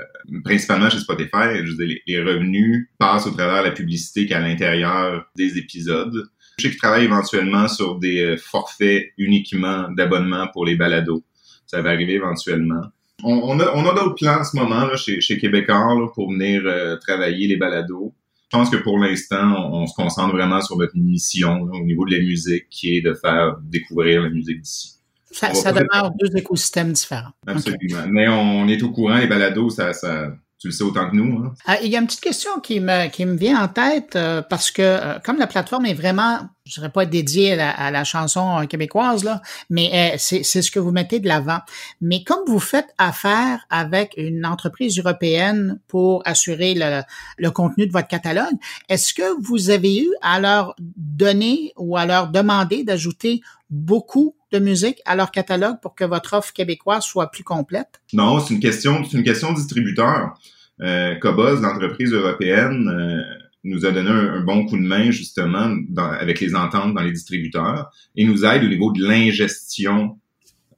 [0.44, 4.36] principalement chez Spotify, je veux les, revenus passent au travers de la publicité qui est
[4.36, 6.30] à l'intérieur des épisodes.
[6.58, 11.24] Je sais qu'ils travaillent éventuellement sur des euh, forfaits uniquement d'abonnement pour les balados
[11.72, 12.82] ça va arriver éventuellement.
[13.24, 16.63] On, a, on a d'autres plans en ce moment là, chez, chez Québécois pour venir
[16.65, 18.13] euh, travailler les balados.
[18.51, 22.17] Je pense que pour l'instant, on, se concentre vraiment sur notre mission au niveau de
[22.17, 24.95] la musique, qui est de faire découvrir la musique d'ici.
[25.32, 27.32] Ça, ça demeure deux écosystèmes différents.
[27.47, 28.05] Absolument.
[28.09, 31.43] Mais on, est au courant, les balados, ça, ça, tu le sais autant que nous.
[31.43, 31.53] Hein?
[31.66, 34.43] Ah, il y a une petite question qui me, qui me vient en tête euh,
[34.43, 38.59] parce que euh, comme la plateforme est vraiment, je dirais pas dédiée à la, chanson
[38.59, 39.41] euh, québécoise, là,
[39.72, 41.62] mais c'est ce que vous mettez de l'avant.
[41.99, 47.01] Mais comme vous faites affaire avec une entreprise européenne pour assurer le,
[47.39, 48.53] le contenu de votre catalogue,
[48.88, 53.41] est-ce que vous avez eu à leur donner ou à leur demander d'ajouter
[53.72, 58.01] beaucoup de musique à leur catalogue pour que votre offre québécoise soit plus complète?
[58.13, 60.38] Non, c'est une question, c'est une question distributeur.
[60.82, 63.22] Euh, Cobos, l'entreprise européenne, euh,
[63.63, 65.76] nous a donné un, bon coup de main justement
[66.19, 70.17] avec les ententes dans les distributeurs et nous aide au niveau de l'ingestion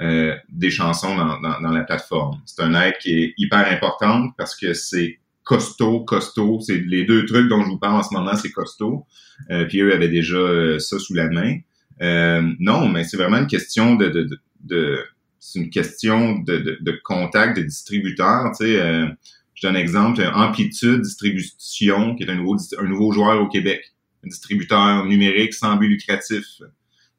[0.02, 2.42] euh, des chansons dans, dans, la plateforme.
[2.46, 6.60] C'est un aide qui est hyper importante parce que c'est costaud, costaud.
[6.62, 9.06] C'est les deux trucs dont je vous parle en ce moment, c'est costaud.
[9.52, 11.58] Euh, puis eux avaient déjà euh, ça sous la main.
[12.02, 15.00] Euh, non, mais c'est vraiment une question de, de, de,
[15.40, 18.52] c'est une question de, de, de, contact de distributeur.
[18.58, 19.08] Tu sais, euh,
[19.54, 23.94] je donne un exemple, Amplitude Distribution, qui est un nouveau, un nouveau joueur au Québec,
[24.26, 26.46] un distributeur numérique sans but lucratif.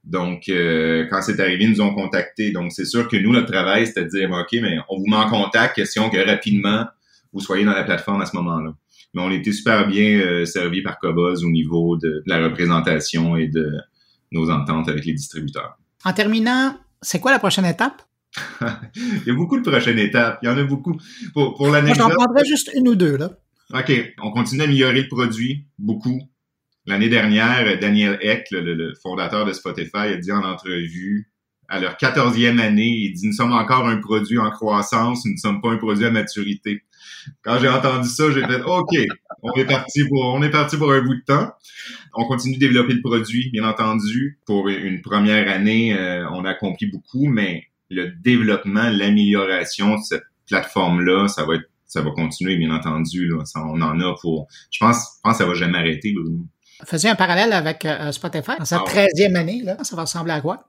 [0.04, 2.50] Donc, euh, quand c'est arrivé, ils nous ont contactés.
[2.50, 5.16] Donc, c'est sûr que nous, notre travail, c'était de dire, OK, mais on vous met
[5.16, 6.84] en contact, question que rapidement,
[7.32, 8.74] vous soyez dans la plateforme à ce moment-là.
[9.14, 13.48] Mais on était super bien euh, servi par Cobos au niveau de, la représentation et
[13.48, 13.72] de,
[14.34, 15.78] nos ententes avec les distributeurs.
[16.04, 18.02] En terminant, c'est quoi la prochaine étape?
[18.96, 20.38] Il y a beaucoup de prochaines étapes.
[20.42, 20.98] Il y en a beaucoup.
[21.32, 23.30] Pour, pour Moi, j'en prendrais juste une ou deux, là.
[23.72, 23.92] OK.
[24.22, 26.20] On continue d'améliorer le produit, beaucoup.
[26.86, 31.30] L'année dernière, Daniel Eck, le, fondateur de Spotify, a dit en entrevue,
[31.68, 35.38] à leur quatorzième année, il dit, nous sommes encore un produit en croissance, nous ne
[35.38, 36.82] sommes pas un produit à maturité.
[37.42, 38.96] Quand j'ai entendu ça, j'ai fait OK,
[39.42, 41.52] on est parti pour on est parti pour un bout de temps.
[42.14, 44.38] On continue de développer le produit, bien entendu.
[44.46, 50.24] Pour une première année, euh, on a accompli beaucoup, mais le développement, l'amélioration de cette
[50.46, 53.28] plateforme-là, ça va être ça va continuer, bien entendu.
[53.28, 53.44] Là.
[53.56, 54.48] on en a pour.
[54.70, 56.12] Je pense, je pense que ça va jamais arrêter.
[56.84, 58.52] Faisais un parallèle avec euh, Spotify.
[58.58, 60.66] Dans sa 13e ah année, là, ça va ressembler à quoi?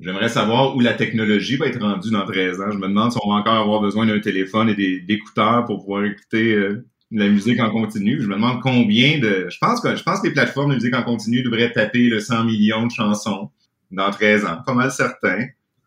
[0.00, 2.70] J'aimerais savoir où la technologie va être rendue dans 13 ans.
[2.70, 6.04] Je me demande si on va encore avoir besoin d'un téléphone et d'écouteurs pour pouvoir
[6.04, 8.20] écouter euh, la musique en continu.
[8.20, 9.48] Je me demande combien de.
[9.50, 12.20] Je pense que je pense que les plateformes de musique en continu devraient taper le
[12.20, 13.50] 100 millions de chansons
[13.90, 14.58] dans 13 ans.
[14.64, 15.46] Pas mal certain.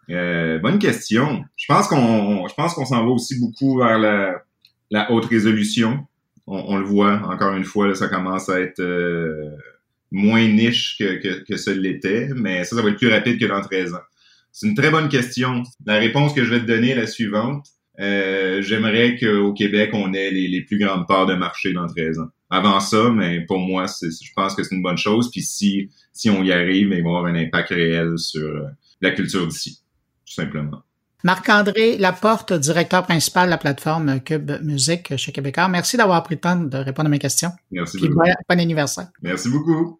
[0.09, 1.45] Euh, bonne question.
[1.55, 4.43] Je pense qu'on je pense qu'on s'en va aussi beaucoup vers la,
[4.89, 6.05] la haute résolution.
[6.47, 9.51] On, le voit encore une fois, ça commence à être euh,
[10.11, 13.45] moins niche que, que, que ce l'était, mais ça, ça va être plus rapide que
[13.45, 14.01] dans 13 ans.
[14.51, 15.63] C'est une très bonne question.
[15.85, 17.65] La réponse que je vais te donner est la suivante.
[17.99, 22.19] Euh, J'aimerais qu'au Québec, on ait les, les, plus grandes parts de marché dans 13
[22.19, 22.29] ans.
[22.49, 25.31] Avant ça, mais pour moi, je pense que c'est une bonne chose.
[25.31, 28.67] Puis si, si on y arrive, il va y avoir un impact réel sur euh,
[28.99, 29.79] la culture d'ici,
[30.25, 30.83] tout simplement.
[31.23, 35.67] Marc-André Laporte, directeur principal de la plateforme Cube Musique chez Québécois.
[35.67, 37.51] Merci d'avoir pris le temps de répondre à mes questions.
[37.69, 38.15] Merci beaucoup.
[38.15, 39.07] Bon, bon anniversaire.
[39.21, 39.99] Merci beaucoup.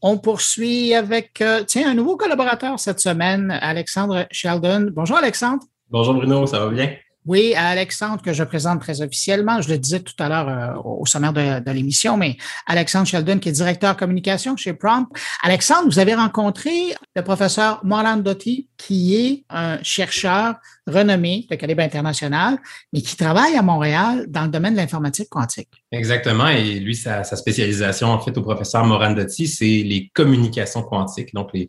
[0.00, 4.90] On poursuit avec, euh, tiens, un nouveau collaborateur cette semaine, Alexandre Sheldon.
[4.92, 5.62] Bonjour Alexandre.
[5.90, 6.96] Bonjour Bruno, ça va bien?
[7.28, 9.60] Oui, Alexandre, que je présente très officiellement.
[9.60, 13.50] Je le disais tout à l'heure euh, au sommaire de, l'émission, mais Alexandre Sheldon, qui
[13.50, 15.06] est directeur communication chez Prompt.
[15.42, 20.54] Alexandre, vous avez rencontré le professeur Moran Dotti, qui est un chercheur
[20.88, 22.58] renommé de calibre international,
[22.92, 25.68] mais qui travaille à Montréal dans le domaine de l'informatique quantique.
[25.90, 26.48] Exactement.
[26.48, 31.68] Et lui, sa, spécialisation, en fait, au professeur Morandotti, c'est les communications quantiques, donc les,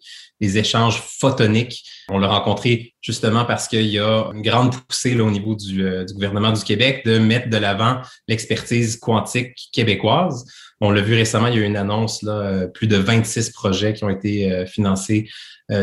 [0.58, 1.84] échanges photoniques.
[2.10, 6.06] On l'a rencontré justement parce qu'il y a une grande poussée au niveau du, euh,
[6.06, 10.46] du gouvernement du Québec de mettre de l'avant l'expertise quantique québécoise.
[10.82, 13.52] On l'a vu récemment, il y a eu une annonce, là, euh, plus de 26
[13.52, 15.30] projets qui ont été euh, financés,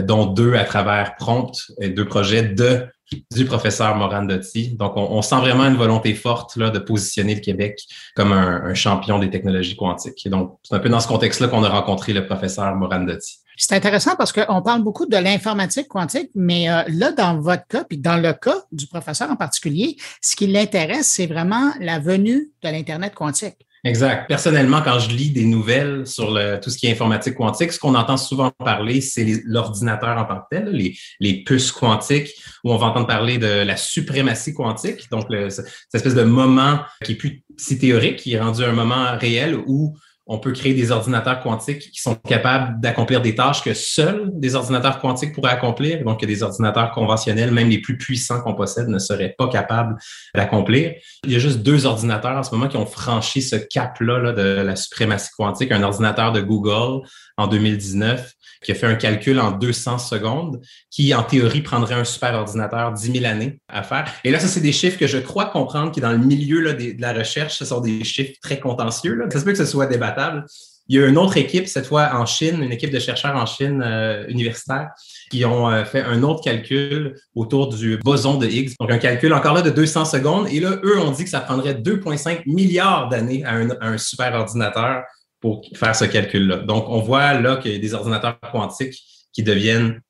[0.03, 2.89] dont deux à travers Prompt, deux projets de
[3.33, 4.77] du professeur Moran Dotti.
[4.77, 7.81] Donc, on, sent vraiment une volonté forte là, de positionner le Québec
[8.15, 10.27] comme un, champion des technologies quantiques.
[10.27, 13.39] Et donc, c'est un peu dans ce contexte-là qu'on a rencontré le professeur Moran Dotti.
[13.59, 17.85] C'est intéressant parce qu'on parle beaucoup de l'informatique quantique, mais euh, là, dans votre cas,
[17.85, 22.51] puis dans le cas du professeur en particulier, ce qui l'intéresse, c'est vraiment la venue
[22.63, 23.66] de l'Internet quantique.
[23.87, 24.27] Exact.
[24.27, 27.79] Personnellement, quand je lis des nouvelles sur le, tout ce qui est informatique quantique, ce
[27.79, 32.31] qu'on entend souvent parler, c'est l'ordinateur en tant que tel, les, puces quantiques,
[32.65, 36.81] où on va entendre parler de la suprématie quantique, donc le, cette espèce de moment
[37.05, 39.97] qui est plus si théorique, qui est rendu un moment réel où
[40.29, 44.57] on peut créer des ordinateurs quantiques qui sont capables d'accomplir des tâches que seuls des
[44.57, 48.89] ordinateurs quantiques pourraient accomplir, donc que des ordinateurs conventionnels, même les plus puissants qu'on possède,
[48.89, 49.97] ne seraient pas capables
[50.35, 50.95] d'accomplir.
[51.25, 54.33] Il y a juste deux ordinateurs en ce moment qui ont franchi ce cap-là là,
[54.33, 57.07] de la suprématie quantique, un ordinateur de Google
[57.37, 58.33] en 2019
[58.67, 60.61] qui a fait un calcul en 200 secondes,
[60.91, 64.13] qui en théorie prendrait un super ordinateur 10 000 années à faire.
[64.25, 66.73] Et là, ça, c'est des chiffres que je crois comprendre qui, dans le milieu là,
[66.73, 69.25] de la recherche, ce sont des chiffres très contentieux.
[69.31, 70.45] Ça se peut que ce soit débattable.
[70.89, 73.47] Il y a une autre équipe, cette fois en Chine, une équipe de chercheurs en
[73.47, 74.91] Chine euh, universitaire,
[75.31, 78.75] qui ont euh, fait un autre calcul autour du boson de Higgs.
[78.81, 80.49] Donc, un calcul encore là de 200 secondes.
[80.51, 83.99] Et là, eux ont dit que ça prendrait 2,5 milliards d'années à un, à un
[83.99, 85.05] super ordinateur
[85.47, 86.57] pour faire ce calcul-là.
[86.57, 89.01] Donc, on voit là qu'il y a des ordinateurs quantiques
[89.33, 90.01] qui deviennent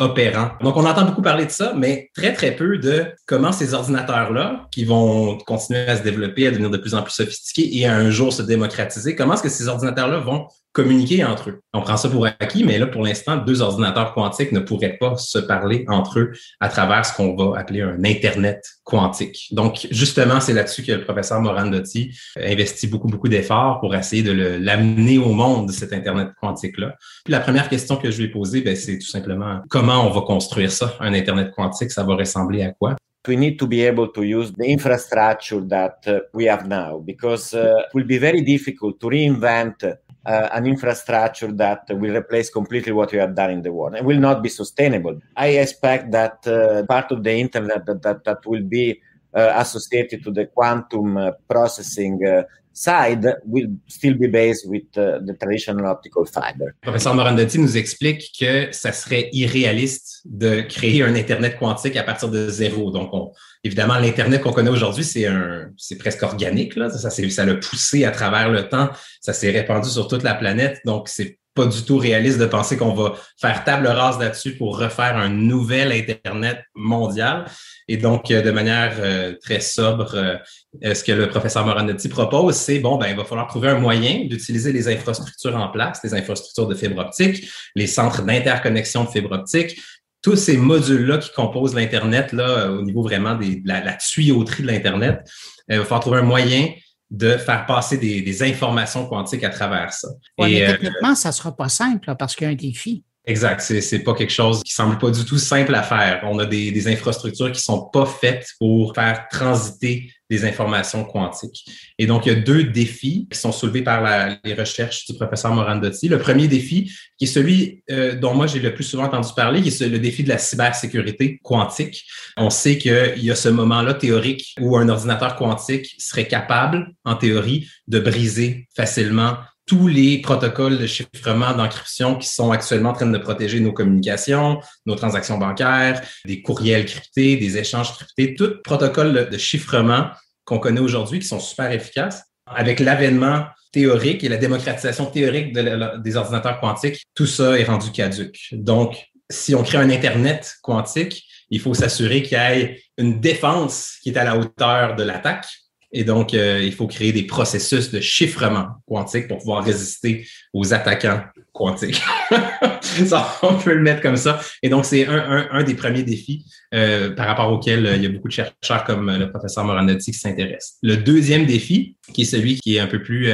[0.00, 0.50] opérants.
[0.60, 4.68] Donc, on entend beaucoup parler de ça, mais très, très peu de comment ces ordinateurs-là,
[4.70, 7.96] qui vont continuer à se développer, à devenir de plus en plus sophistiqués et à
[7.96, 11.60] un jour se démocratiser, comment est-ce que ces ordinateurs-là vont communiquer entre eux.
[11.74, 15.16] On prend ça pour acquis, mais là, pour l'instant, deux ordinateurs quantiques ne pourraient pas
[15.16, 19.48] se parler entre eux à travers ce qu'on va appeler un Internet quantique.
[19.52, 24.22] Donc, justement, c'est là-dessus que le professeur Moran Dotti investit beaucoup, beaucoup d'efforts pour essayer
[24.22, 26.94] de l'amener au monde, cet Internet quantique-là.
[27.24, 30.10] Puis la première question que je lui ai posée, ben, c'est tout simplement comment on
[30.10, 32.96] va construire ça, un Internet quantique, ça va ressembler à quoi?
[33.28, 36.04] we need to be able to use the infrastructure that
[36.34, 41.50] we have now because uh, it will be very difficult to reinvent uh, an infrastructure
[41.52, 44.48] that will replace completely what we have done in the world and will not be
[44.48, 45.20] sustainable.
[45.36, 49.00] I expect that uh, part of the internet that, that, that will be
[49.34, 52.42] uh, associated to the quantum uh, processing uh,
[52.72, 56.74] side will still be based with uh, the traditional optical fiber.
[56.80, 62.28] Professeur Morandotti nous explique que ça serait irréaliste de créer un Internet quantique à partir
[62.28, 62.90] de zéro.
[62.90, 63.32] Donc, on,
[63.64, 66.76] évidemment, l'Internet qu'on connaît aujourd'hui, c'est un, c'est presque organique.
[66.76, 66.90] Là.
[66.90, 68.90] Ça, ça l'a poussé à travers le temps.
[69.20, 70.80] Ça s'est répandu sur toute la planète.
[70.84, 74.78] Donc, c'est pas du tout réaliste de penser qu'on va faire table rase là-dessus pour
[74.78, 77.44] refaire un nouvel Internet mondial.
[77.88, 82.56] Et donc, euh, de manière euh, très sobre, euh, ce que le professeur Moranotti propose,
[82.56, 86.14] c'est bon, ben, il va falloir trouver un moyen d'utiliser les infrastructures en place, les
[86.14, 89.78] infrastructures de fibre optique, les centres d'interconnexion de fibre optique,
[90.22, 95.20] tous ces modules-là qui composent l'Internet, là, au niveau vraiment de la, tuyauterie de l'Internet,
[95.68, 96.68] il va falloir trouver un moyen
[97.12, 100.08] de faire passer des, informations quantiques à travers ça.
[100.38, 103.04] Oui, mais techniquement, ça ne sera pas simple parce qu'il y a un défi.
[103.24, 103.60] Exact.
[103.60, 106.22] C'est, pas quelque chose qui semble pas du tout simple à faire.
[106.24, 111.64] On a des, des infrastructures qui sont pas faites pour faire transiter des informations quantiques.
[111.98, 114.02] Et donc, il y a deux défis qui sont soulevés par
[114.42, 116.08] les recherches du professeur Morandotti.
[116.08, 119.62] Le premier défi, qui est celui euh, dont moi j'ai le plus souvent entendu parler,
[119.62, 122.04] qui est le défi de la cybersécurité quantique.
[122.36, 127.14] On sait qu'il y a ce moment-là théorique où un ordinateur quantique serait capable, en
[127.14, 133.06] théorie, de briser facilement tous les protocoles de chiffrement, d'encryption qui sont actuellement en train
[133.06, 139.28] de protéger nos communications, nos transactions bancaires, des courriels cryptés, des échanges cryptés, tout protocole
[139.30, 140.10] de chiffrement
[140.44, 142.24] qu'on connaît aujourd'hui qui sont super efficaces.
[142.46, 148.48] Avec l'avènement théorique et la démocratisation théorique des ordinateurs quantiques, tout ça est rendu caduque.
[148.52, 153.98] Donc, si on crée un Internet quantique, il faut s'assurer qu'il y ait une défense
[154.02, 155.46] qui est à la hauteur de l'attaque
[155.92, 160.72] et donc, euh, il faut créer des processus de chiffrement quantique pour pouvoir résister aux
[160.72, 161.22] attaquants
[161.52, 162.00] quantiques.
[163.42, 164.40] on peut le mettre comme ça.
[164.62, 168.08] Et donc, c'est un, des premiers défis euh, par rapport auquel euh, il y a
[168.08, 170.78] beaucoup de chercheurs comme le professeur Moranotti qui s'intéressent.
[170.82, 173.30] Le deuxième défi, qui est celui qui est un peu plus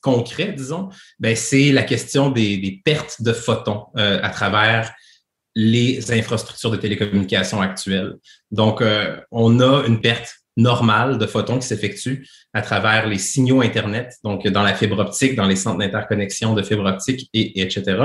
[0.00, 4.92] concret, disons, ben, c'est la question des, des, pertes de photons à travers
[5.54, 8.14] les infrastructures de télécommunications actuelles.
[8.50, 8.82] Donc,
[9.30, 14.46] on a une perte normale de photons qui s'effectue à travers les signaux Internet, donc
[14.48, 17.98] dans la fibre optique, dans les centres d'interconnexion de fibre optique, et, etc.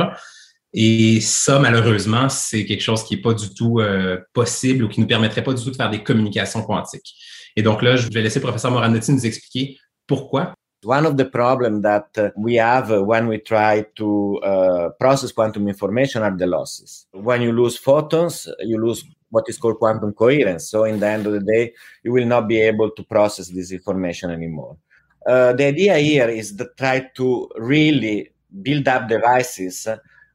[0.73, 4.99] Et ça, malheureusement, c'est quelque chose qui n'est pas du tout euh, possible ou qui
[4.99, 7.13] ne nous permettrait pas du tout de faire des communications quantiques.
[7.55, 9.77] Et donc là, je vais laisser le professeur Moranotti nous expliquer
[10.07, 10.53] pourquoi.
[10.83, 15.67] One of the problems that uh, we have when we try to uh, process quantum
[15.67, 17.05] information are the losses.
[17.13, 20.69] When you lose photons, you lose what is called quantum coherence.
[20.69, 21.73] So, in the end of the day,
[22.03, 24.77] you will not be able to process this information anymore.
[25.25, 29.87] Uh, the idea here is to try to really build up devices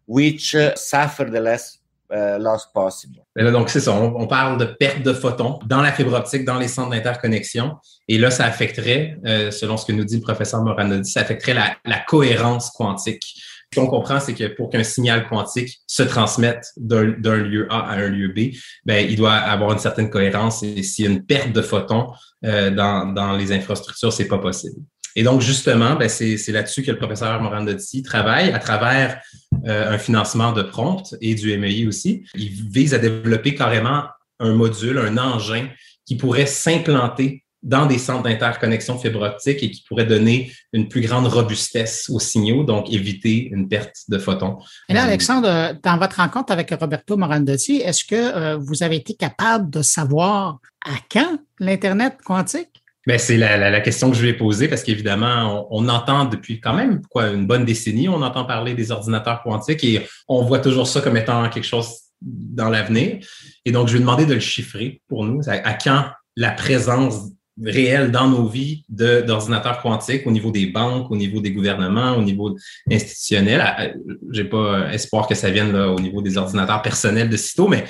[0.07, 1.79] which uh, suffer the less
[2.11, 3.23] uh, loss possible.
[3.35, 3.93] Là, donc, c'est ça.
[3.93, 7.77] On, on, parle de perte de photons dans la fibre optique, dans les centres d'interconnexion.
[8.09, 11.55] Et là, ça affecterait, euh, selon ce que nous dit le professeur Moranodi, ça affecterait
[11.85, 13.35] la cohérence quantique.
[13.73, 17.97] Ce qu'on comprend, c'est que pour qu'un signal quantique se transmette d'un lieu A à
[17.97, 18.55] un lieu B,
[18.85, 22.09] ben, il doit avoir une certaine cohérence et s'il y a une perte de photons
[22.45, 24.77] euh, dans, dans les infrastructures, c'est pas possible.
[25.19, 29.19] Et donc, justement, ben, c'est là-dessus que le professeur Morandotti travaille à travers
[29.67, 32.25] euh, un financement de prompt et du MEI aussi.
[32.35, 34.05] Il vise à développer carrément
[34.41, 35.69] un module, un engin
[36.05, 41.01] qui pourrait s'implanter dans des centres d'interconnexion fibre optique et qui pourrait donner une plus
[41.01, 44.59] grande robustesse aux signaux, donc éviter une perte de photons.
[44.89, 49.15] Et là, Alexandre, dans votre rencontre avec Roberto Morandotti, est-ce que euh, vous avez été
[49.15, 52.83] capable de savoir à quand l'Internet quantique?
[53.07, 57.03] Ben, c'est la, question que je vais poser parce qu'évidemment, on, entend depuis quand même
[57.09, 61.01] quoi, une bonne décennie, on entend parler des ordinateurs quantiques et on voit toujours ça
[61.01, 61.89] comme étant quelque chose
[62.21, 63.19] dans l'avenir.
[63.65, 65.41] Et donc, je vais demander de le chiffrer pour nous.
[65.47, 67.31] à quand la présence
[67.65, 72.23] réel dans nos vies d'ordinateurs quantiques au niveau des banques, au niveau des gouvernements, au
[72.23, 72.57] niveau
[72.91, 73.63] institutionnel.
[73.65, 73.89] Ah,
[74.31, 77.85] j'ai pas espoir que ça vienne au niveau des ordinateurs personnels de sitôt, mais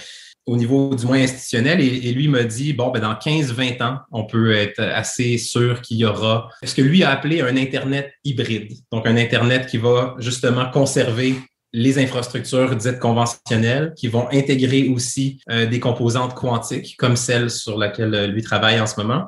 [0.47, 1.81] au niveau du moins institutionnel.
[1.81, 5.99] Et, lui m'a dit, bon, ben, dans 15-20 ans, on peut être assez sûr qu'il
[5.99, 8.73] y aura ce que lui a appelé un Internet hybride.
[8.93, 11.35] Donc, un Internet qui va justement conserver
[11.73, 17.77] les infrastructures dites conventionnelles qui vont intégrer aussi euh, des composantes quantiques comme celle sur
[17.77, 19.27] laquelle lui travaille en ce moment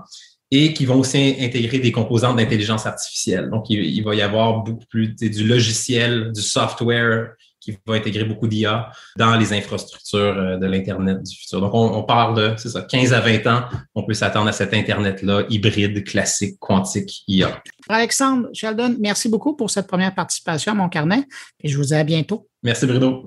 [0.51, 3.51] et qui vont aussi intégrer des composantes d'intelligence artificielle.
[3.51, 8.47] Donc, il, va y avoir beaucoup plus du logiciel, du software qui va intégrer beaucoup
[8.47, 11.61] d'IA dans les infrastructures euh, de l'Internet du futur.
[11.61, 14.73] Donc, on, parle de, c'est ça, 15 à 20 ans, on peut s'attendre à cet
[14.73, 17.61] Internet-là hybride, classique, quantique, IA.
[17.89, 21.25] Alexandre, Sheldon, merci beaucoup pour cette première participation à mon carnet
[21.63, 22.49] et je vous dis à bientôt.
[22.63, 23.27] Merci, Bruno.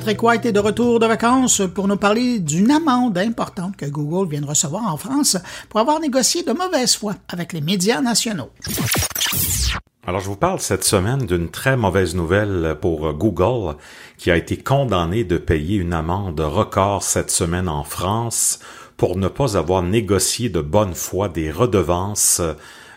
[0.00, 4.30] Patrick White est de retour de vacances pour nous parler d'une amende importante que Google
[4.30, 5.36] vient de recevoir en France
[5.68, 8.48] pour avoir négocié de mauvaise foi avec les médias nationaux.
[10.06, 13.76] Alors, je vous parle cette semaine d'une très mauvaise nouvelle pour Google
[14.16, 18.58] qui a été condamné de payer une amende record cette semaine en France
[18.96, 22.40] pour ne pas avoir négocié de bonne foi des redevances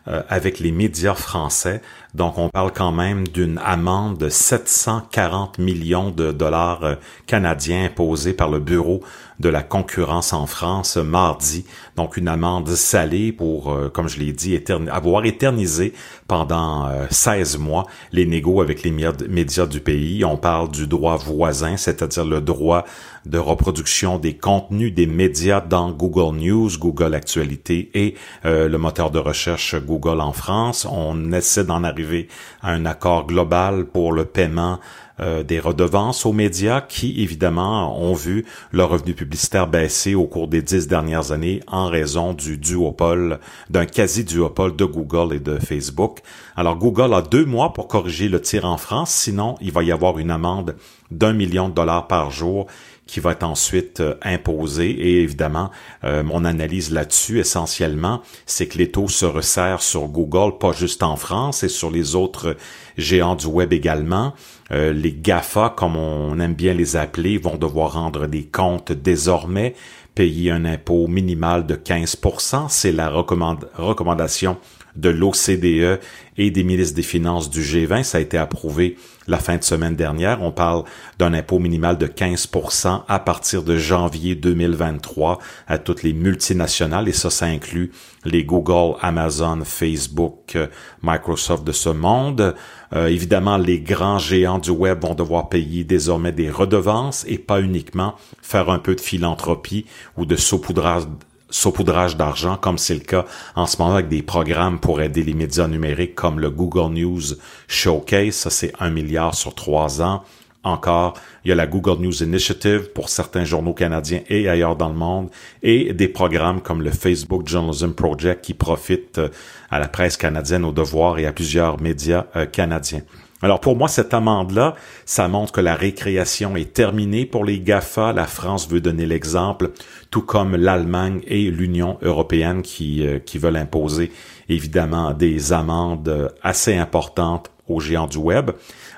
[0.07, 1.81] euh, avec les médias français.
[2.13, 6.95] Donc, on parle quand même d'une amende de 740 millions de dollars euh,
[7.25, 9.01] canadiens imposée par le Bureau
[9.43, 11.65] de la concurrence en France mardi.
[11.97, 14.57] Donc, une amende salée pour, euh, comme je l'ai dit,
[14.89, 15.93] avoir éternisé
[16.27, 20.23] pendant 16 mois les négos avec les médias du pays.
[20.23, 22.85] On parle du droit voisin, c'est-à-dire le droit
[23.25, 29.19] de reproduction des contenus des médias dans Google News, Google Actualité et le moteur de
[29.19, 30.87] recherche Google en France.
[30.89, 32.29] On essaie d'en arriver
[32.61, 34.79] à un accord global pour le paiement
[35.19, 40.47] euh, des redevances aux médias qui, évidemment, ont vu leur revenu publicitaire baisser au cours
[40.47, 43.39] des dix dernières années en raison du duopole,
[43.69, 46.19] d'un quasi-duopole de Google et de Facebook.
[46.55, 49.91] Alors, Google a deux mois pour corriger le tir en France, sinon il va y
[49.91, 50.75] avoir une amende
[51.11, 52.67] d'un million de dollars par jour
[53.05, 54.89] qui va être ensuite euh, imposé.
[54.89, 55.69] Et évidemment,
[56.03, 61.03] euh, mon analyse là-dessus, essentiellement, c'est que les taux se resserrent sur Google, pas juste
[61.03, 62.55] en France, et sur les autres
[62.97, 64.33] géants du web également.
[64.73, 69.75] Euh, les GAFA, comme on aime bien les appeler, vont devoir rendre des comptes désormais,
[70.15, 74.57] payer un impôt minimal de 15% C'est la recommandation
[74.95, 75.99] de l'OCDE
[76.37, 78.03] et des ministres des Finances du G20.
[78.03, 78.97] Ça a été approuvé
[79.27, 80.41] la fin de semaine dernière.
[80.41, 80.83] On parle
[81.17, 87.13] d'un impôt minimal de 15% à partir de janvier 2023 à toutes les multinationales et
[87.13, 87.91] ça, ça inclut
[88.25, 90.57] les Google, Amazon, Facebook,
[91.01, 92.55] Microsoft de ce monde.
[92.95, 97.61] Euh, évidemment, les grands géants du web vont devoir payer désormais des redevances et pas
[97.61, 99.85] uniquement faire un peu de philanthropie
[100.17, 101.03] ou de saupoudrage
[101.49, 103.25] saupoudrage d'argent, comme c'est le cas
[103.55, 107.21] en ce moment avec des programmes pour aider les médias numériques comme le Google News
[107.67, 108.33] Showcase.
[108.33, 110.23] Ça, c'est un milliard sur trois ans.
[110.63, 114.87] Encore, il y a la Google News Initiative pour certains journaux canadiens et ailleurs dans
[114.87, 115.29] le monde,
[115.61, 119.29] et des programmes comme le Facebook Journalism Project qui profitent euh,
[119.69, 123.01] à la presse canadienne, au devoir et à plusieurs médias euh, canadiens.
[123.41, 128.13] Alors pour moi, cette amende-là, ça montre que la récréation est terminée pour les GAFA.
[128.13, 129.71] La France veut donner l'exemple,
[130.11, 134.13] tout comme l'Allemagne et l'Union européenne qui, euh, veulent imposer
[134.47, 138.51] évidemment des amendes assez importantes aux géants du web.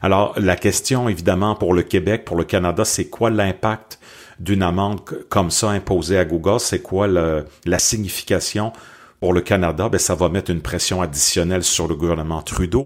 [0.05, 3.99] Alors la question évidemment pour le Québec, pour le Canada, c'est quoi l'impact
[4.39, 6.59] d'une amende comme ça imposée à Google?
[6.59, 8.71] C'est quoi la signification
[9.19, 9.89] pour le Canada?
[9.89, 12.85] Ben, ça va mettre une pression additionnelle sur le gouvernement Trudeau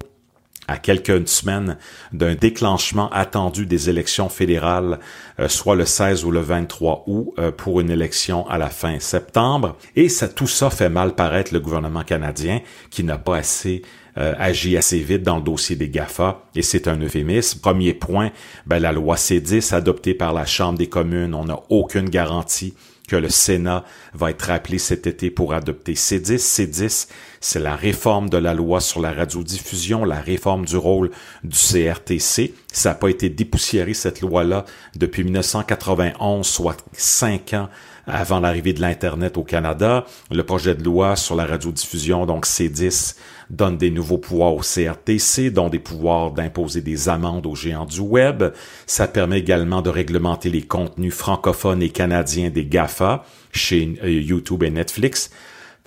[0.69, 1.77] à quelques semaines
[2.13, 4.99] d'un déclenchement attendu des élections fédérales,
[5.39, 8.99] euh, soit le 16 ou le 23 août, euh, pour une élection à la fin
[8.99, 9.75] septembre.
[9.95, 12.61] Et ça, tout ça fait mal paraître le gouvernement canadien
[12.91, 13.81] qui n'a pas assez
[14.19, 17.59] euh, agi assez vite dans le dossier des GAFA, et c'est un euphémisme.
[17.59, 18.31] Premier point,
[18.65, 22.73] ben, la loi C10 adoptée par la Chambre des communes, on n'a aucune garantie
[23.07, 26.37] que le Sénat va être appelé cet été pour adopter C10.
[26.37, 27.07] C10,
[27.41, 31.11] c'est la réforme de la loi sur la radiodiffusion, la réforme du rôle
[31.43, 32.53] du CRTC.
[32.71, 34.65] Ça n'a pas été dépoussiéré, cette loi-là,
[34.95, 37.69] depuis 1991, soit cinq ans
[38.09, 40.05] avant l'arrivée de l'Internet au Canada.
[40.31, 43.15] Le projet de loi sur la radiodiffusion, donc C10,
[43.49, 48.01] donne des nouveaux pouvoirs au CRTC, dont des pouvoirs d'imposer des amendes aux géants du
[48.01, 48.43] web.
[48.85, 54.63] Ça permet également de réglementer les contenus francophones et canadiens des GAFA chez euh, YouTube
[54.63, 55.31] et Netflix.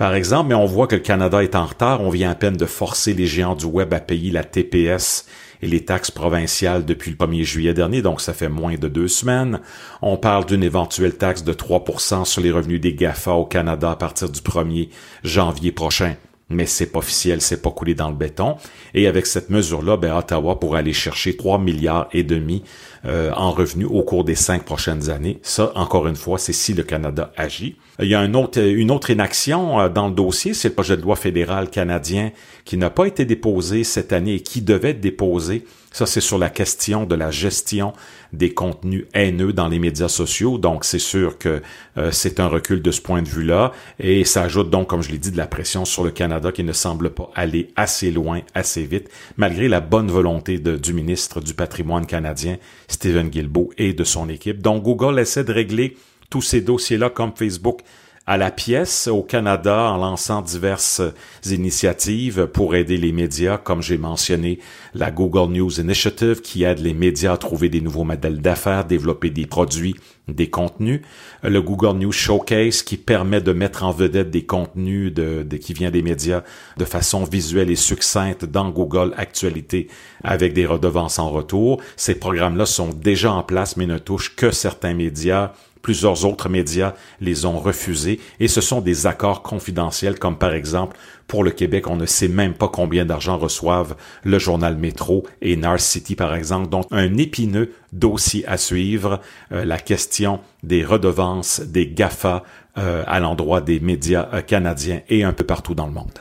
[0.02, 2.00] Par exemple, mais on voit que le Canada est en retard.
[2.00, 5.26] On vient à peine de forcer les géants du web à payer la TPS
[5.62, 9.06] et les taxes provinciales depuis le 1er juillet dernier, donc ça fait moins de deux
[9.06, 9.60] semaines.
[10.00, 13.94] On parle d'une éventuelle taxe de 3% sur les revenus des GAFA au Canada à
[13.94, 14.88] partir du 1er
[15.22, 16.16] janvier prochain
[16.52, 18.56] mais c'est pas officiel, c'est pas coulé dans le béton.
[18.94, 22.62] Et avec cette mesure-là, ben, Ottawa pourrait aller chercher 3 milliards et demi
[23.04, 25.40] euh, en revenus au cours des cinq prochaines années.
[25.42, 27.76] Ça, encore une fois, c'est si le Canada agit.
[27.98, 31.02] Il y a autre, une autre inaction euh, dans le dossier, c'est le projet de
[31.02, 32.30] loi fédéral canadien
[32.64, 35.64] qui n'a pas été déposé cette année et qui devait être déposé.
[35.92, 37.92] Ça, c'est sur la question de la gestion
[38.32, 40.56] des contenus haineux dans les médias sociaux.
[40.58, 41.62] Donc, c'est sûr que
[41.98, 43.72] euh, c'est un recul de ce point de vue-là.
[43.98, 46.64] Et ça ajoute donc, comme je l'ai dit, de la pression sur le Canada qui
[46.64, 51.54] ne semble pas aller assez loin, assez vite, malgré la bonne volonté du ministre du
[51.54, 52.56] patrimoine canadien,
[52.88, 54.62] Stephen Guilbeault, et de son équipe.
[54.62, 55.96] Donc, Google essaie de régler
[56.30, 57.80] tous ces dossiers-là comme Facebook
[58.26, 61.02] à la pièce au Canada en lançant diverses
[61.44, 64.60] initiatives pour aider les médias, comme j'ai mentionné
[64.94, 69.30] la Google News Initiative qui aide les médias à trouver des nouveaux modèles d'affaires, développer
[69.30, 69.96] des produits,
[70.28, 71.00] des contenus,
[71.42, 75.12] le Google News Showcase qui permet de mettre en vedette des contenus
[75.60, 76.42] qui vient des médias
[76.76, 79.88] de façon visuelle et succincte dans Google Actualité
[80.22, 81.82] avec des redevances en retour.
[81.96, 85.52] Ces programmes-là sont déjà en place mais ne touchent que certains médias
[85.82, 90.96] Plusieurs autres médias les ont refusés et ce sont des accords confidentiels comme par exemple
[91.32, 95.56] pour le Québec, on ne sait même pas combien d'argent reçoivent le journal Métro et
[95.56, 96.68] Nars City par exemple.
[96.68, 102.42] Donc un épineux dossier à suivre, euh, la question des redevances des GAFA
[102.76, 106.18] euh, à l'endroit des médias euh, canadiens et un peu partout dans le monde.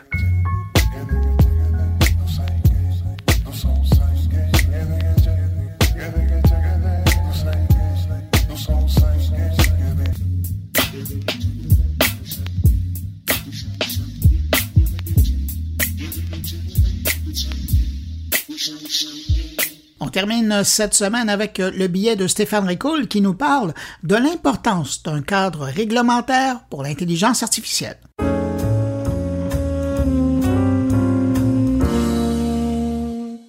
[19.99, 23.73] On termine cette semaine avec le billet de Stéphane Ricoul qui nous parle
[24.03, 27.97] de l'importance d'un cadre réglementaire pour l'intelligence artificielle.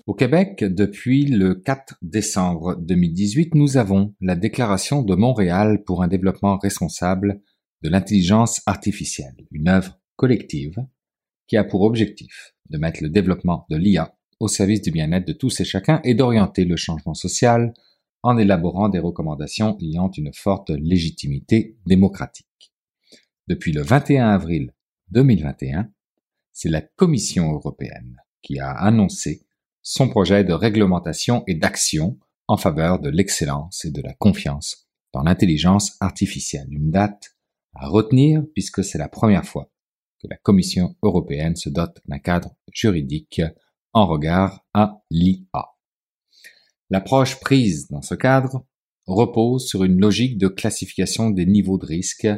[0.06, 6.08] Au Québec, depuis le 4 décembre 2018, nous avons la Déclaration de Montréal pour un
[6.08, 7.40] développement responsable
[7.82, 10.76] de l'intelligence artificielle, une œuvre collective
[11.48, 15.32] qui a pour objectif de mettre le développement de l'IA au service du bien-être de
[15.32, 17.72] tous et chacun et d'orienter le changement social
[18.24, 22.72] en élaborant des recommandations ayant une forte légitimité démocratique.
[23.46, 24.74] Depuis le 21 avril
[25.12, 25.88] 2021,
[26.52, 29.46] c'est la Commission européenne qui a annoncé
[29.80, 35.22] son projet de réglementation et d'action en faveur de l'excellence et de la confiance dans
[35.22, 36.66] l'intelligence artificielle.
[36.72, 37.36] Une date
[37.76, 39.70] à retenir puisque c'est la première fois
[40.20, 43.40] que la Commission européenne se dote d'un cadre juridique
[43.92, 45.72] en regard à l'IA.
[46.90, 48.64] L'approche prise dans ce cadre
[49.06, 52.28] repose sur une logique de classification des niveaux de risque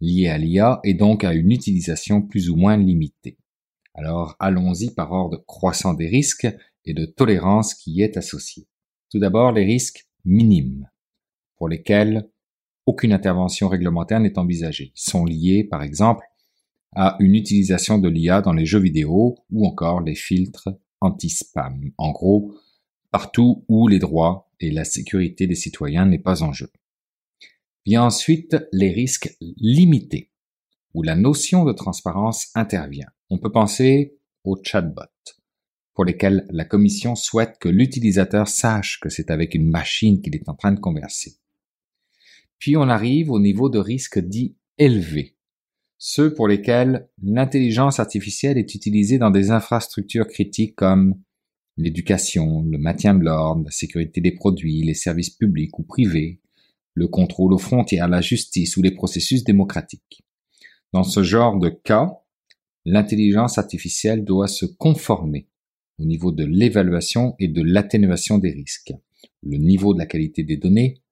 [0.00, 3.38] liés à l'IA et donc à une utilisation plus ou moins limitée.
[3.94, 6.48] Alors allons-y par ordre croissant des risques
[6.84, 8.66] et de tolérance qui y est associé.
[9.10, 10.88] Tout d'abord les risques minimes,
[11.56, 12.28] pour lesquels
[12.86, 14.92] aucune intervention réglementaire n'est envisagée.
[14.96, 16.24] Ils sont liés, par exemple,
[16.94, 21.90] à une utilisation de l'IA dans les jeux vidéo ou encore les filtres anti-spam.
[21.98, 22.54] En gros,
[23.10, 26.70] partout où les droits et la sécurité des citoyens n'est pas en jeu.
[27.86, 30.30] Vient ensuite les risques limités,
[30.94, 33.08] où la notion de transparence intervient.
[33.30, 35.02] On peut penser aux chatbots,
[35.94, 40.48] pour lesquels la Commission souhaite que l'utilisateur sache que c'est avec une machine qu'il est
[40.48, 41.38] en train de converser.
[42.58, 45.37] Puis on arrive au niveau de risque dit élevé,
[45.98, 51.20] ceux pour lesquels l'intelligence artificielle est utilisée dans des infrastructures critiques comme
[51.76, 56.40] l'éducation, le maintien de l'ordre, la sécurité des produits, les services publics ou privés,
[56.94, 60.22] le contrôle aux frontières, la justice ou les processus démocratiques.
[60.92, 62.20] Dans ce genre de cas,
[62.84, 65.48] l'intelligence artificielle doit se conformer
[65.98, 68.92] au niveau de l'évaluation et de l'atténuation des risques,
[69.42, 71.02] le niveau de la qualité des données,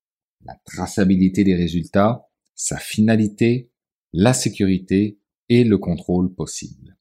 [0.45, 3.71] la traçabilité des résultats, sa finalité,
[4.19, 5.19] la sécurité
[5.51, 6.97] et le contrôle possible.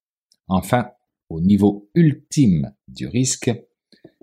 [0.50, 0.92] Enfin,
[1.30, 3.52] au niveau ultime du risque,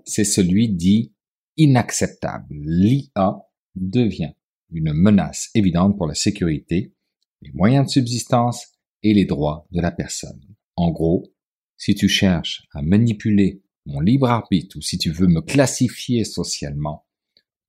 [0.05, 1.11] c'est celui dit
[1.57, 2.53] inacceptable.
[2.53, 4.33] L'IA devient
[4.69, 6.93] une menace évidente pour la sécurité,
[7.41, 8.67] les moyens de subsistance
[9.01, 10.41] et les droits de la personne.
[10.75, 11.33] En gros,
[11.75, 17.07] si tu cherches à manipuler mon libre arbitre ou si tu veux me classifier socialement,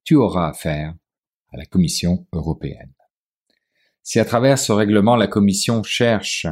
[0.04, 0.94] tu auras affaire
[1.50, 2.92] à la Commission européenne.
[4.06, 6.46] Si à travers ce règlement, la Commission cherche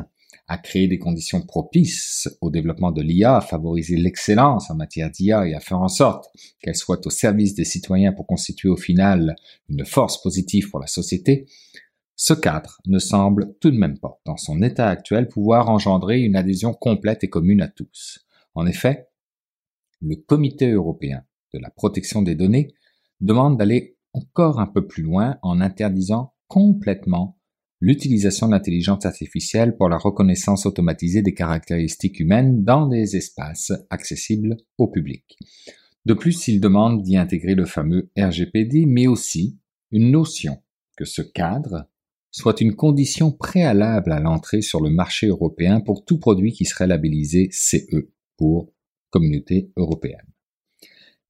[0.49, 5.47] à créer des conditions propices au développement de l'IA, à favoriser l'excellence en matière d'IA
[5.47, 6.31] et à faire en sorte
[6.61, 9.37] qu'elle soit au service des citoyens pour constituer au final
[9.69, 11.45] une force positive pour la société,
[12.17, 16.37] ce cadre ne semble tout de même pas, dans son état actuel, pouvoir engendrer une
[16.37, 18.27] adhésion complète et commune à tous.
[18.55, 19.09] En effet,
[20.01, 21.23] le Comité européen
[21.53, 22.73] de la protection des données
[23.21, 27.39] demande d'aller encore un peu plus loin en interdisant complètement
[27.83, 34.57] l'utilisation de l'intelligence artificielle pour la reconnaissance automatisée des caractéristiques humaines dans des espaces accessibles
[34.79, 35.37] au public.
[36.07, 39.59] De plus, il demande d'y intégrer le fameux RGPD, mais aussi
[39.91, 40.63] une notion
[40.97, 41.89] que ce cadre
[42.31, 46.87] soit une condition préalable à l'entrée sur le marché européen pour tout produit qui serait
[46.87, 48.73] labellisé CE pour
[49.11, 50.33] Communauté européenne.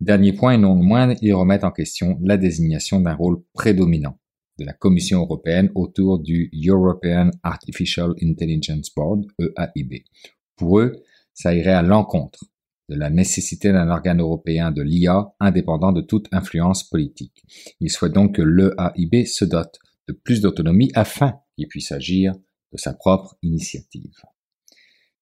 [0.01, 4.19] Dernier point et non le moindre, ils remettent en question la désignation d'un rôle prédominant
[4.59, 10.05] de la Commission européenne autour du European Artificial Intelligence Board, EAIB.
[10.57, 11.03] Pour eux,
[11.35, 12.45] ça irait à l'encontre
[12.89, 17.43] de la nécessité d'un organe européen de l'IA indépendant de toute influence politique.
[17.81, 22.35] Ils souhaitent donc que l'EAIB se dote de plus d'autonomie afin qu'il puisse agir
[22.73, 24.15] de sa propre initiative.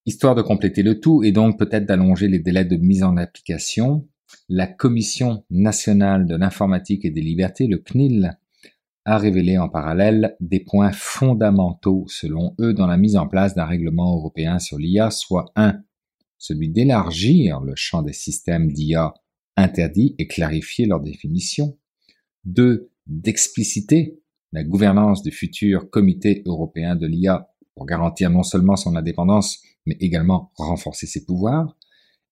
[0.06, 4.08] Histoire de compléter le tout et donc peut-être d'allonger les délais de mise en application,
[4.48, 8.38] la Commission nationale de l'informatique et des libertés, le CNIL,
[9.04, 13.64] a révélé en parallèle des points fondamentaux selon eux dans la mise en place d'un
[13.64, 15.80] règlement européen sur l'IA, soit 1.
[16.38, 19.14] Celui d'élargir le champ des systèmes d'IA
[19.56, 21.78] interdits et clarifier leur définition.
[22.44, 22.90] 2.
[23.06, 24.20] D'expliciter
[24.52, 29.96] la gouvernance du futur comité européen de l'IA pour garantir non seulement son indépendance, mais
[30.00, 31.76] également renforcer ses pouvoirs.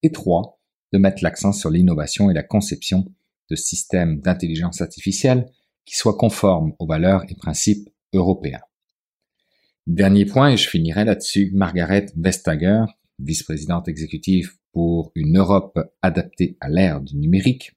[0.02, 0.60] Et 3.
[0.92, 3.06] De mettre l'accent sur l'innovation et la conception
[3.50, 5.50] de systèmes d'intelligence artificielle
[5.88, 8.60] qui soient conformes aux valeurs et principes européens.
[9.86, 12.84] Dernier point, et je finirai là-dessus, Margaret Vestager,
[13.18, 17.72] vice-présidente exécutive pour une Europe adaptée à l'ère du numérique,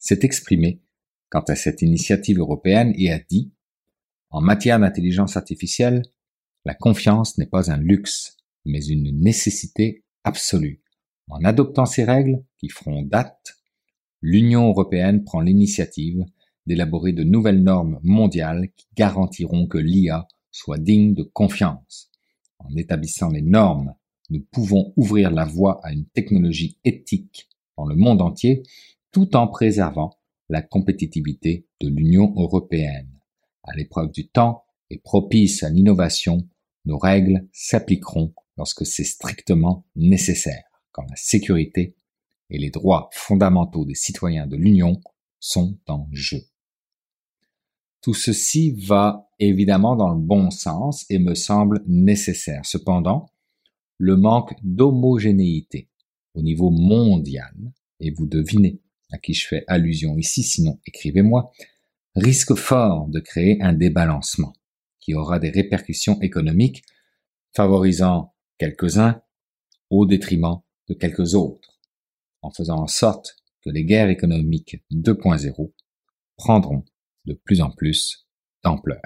[0.00, 0.82] s'est exprimée
[1.28, 3.52] quant à cette initiative européenne et a dit
[4.30, 6.02] En matière d'intelligence artificielle,
[6.64, 10.82] la confiance n'est pas un luxe, mais une nécessité absolue.
[11.28, 13.60] En adoptant ces règles qui feront date,
[14.22, 16.24] l'Union européenne prend l'initiative
[16.66, 22.10] d'élaborer de nouvelles normes mondiales qui garantiront que l'IA soit digne de confiance.
[22.58, 23.94] En établissant les normes,
[24.28, 28.62] nous pouvons ouvrir la voie à une technologie éthique dans le monde entier
[29.10, 30.16] tout en préservant
[30.48, 33.10] la compétitivité de l'Union européenne.
[33.62, 36.48] À l'épreuve du temps et propice à l'innovation,
[36.84, 41.96] nos règles s'appliqueront lorsque c'est strictement nécessaire, quand la sécurité
[42.50, 45.00] et les droits fondamentaux des citoyens de l'Union
[45.38, 46.49] sont en jeu.
[48.02, 52.64] Tout ceci va évidemment dans le bon sens et me semble nécessaire.
[52.64, 53.30] Cependant,
[53.98, 55.90] le manque d'homogénéité
[56.34, 57.54] au niveau mondial,
[57.98, 58.80] et vous devinez
[59.12, 61.50] à qui je fais allusion ici, sinon écrivez-moi,
[62.14, 64.54] risque fort de créer un débalancement
[65.00, 66.82] qui aura des répercussions économiques
[67.54, 69.20] favorisant quelques-uns
[69.90, 71.80] au détriment de quelques autres,
[72.42, 75.72] en faisant en sorte que les guerres économiques 2.0
[76.36, 76.84] prendront
[77.30, 78.26] de plus en plus
[78.64, 79.00] d'ampleur.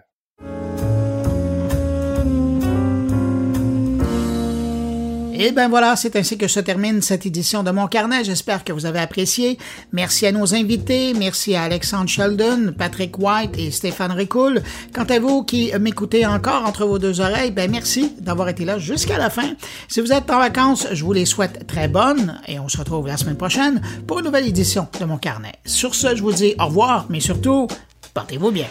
[5.37, 8.23] Et ben voilà, c'est ainsi que se termine cette édition de Mon Carnet.
[8.23, 9.59] J'espère que vous avez apprécié.
[9.93, 11.13] Merci à nos invités.
[11.13, 14.63] Merci à Alexandre Sheldon, Patrick White et Stéphane Ricoul.
[14.95, 18.79] Quant à vous qui m'écoutez encore entre vos deux oreilles, ben merci d'avoir été là
[18.79, 19.55] jusqu'à la fin.
[19.89, 23.09] Si vous êtes en vacances, je vous les souhaite très bonnes et on se retrouve
[23.09, 25.55] la semaine prochaine pour une nouvelle édition de Mon Carnet.
[25.67, 27.67] Sur ce, je vous dis au revoir, mais surtout,
[28.15, 28.67] portez-vous bien.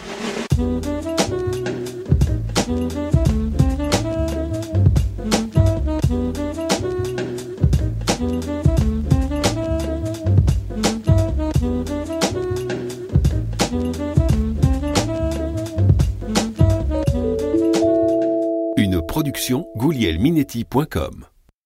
[18.76, 21.26] Une production goulielminetti.com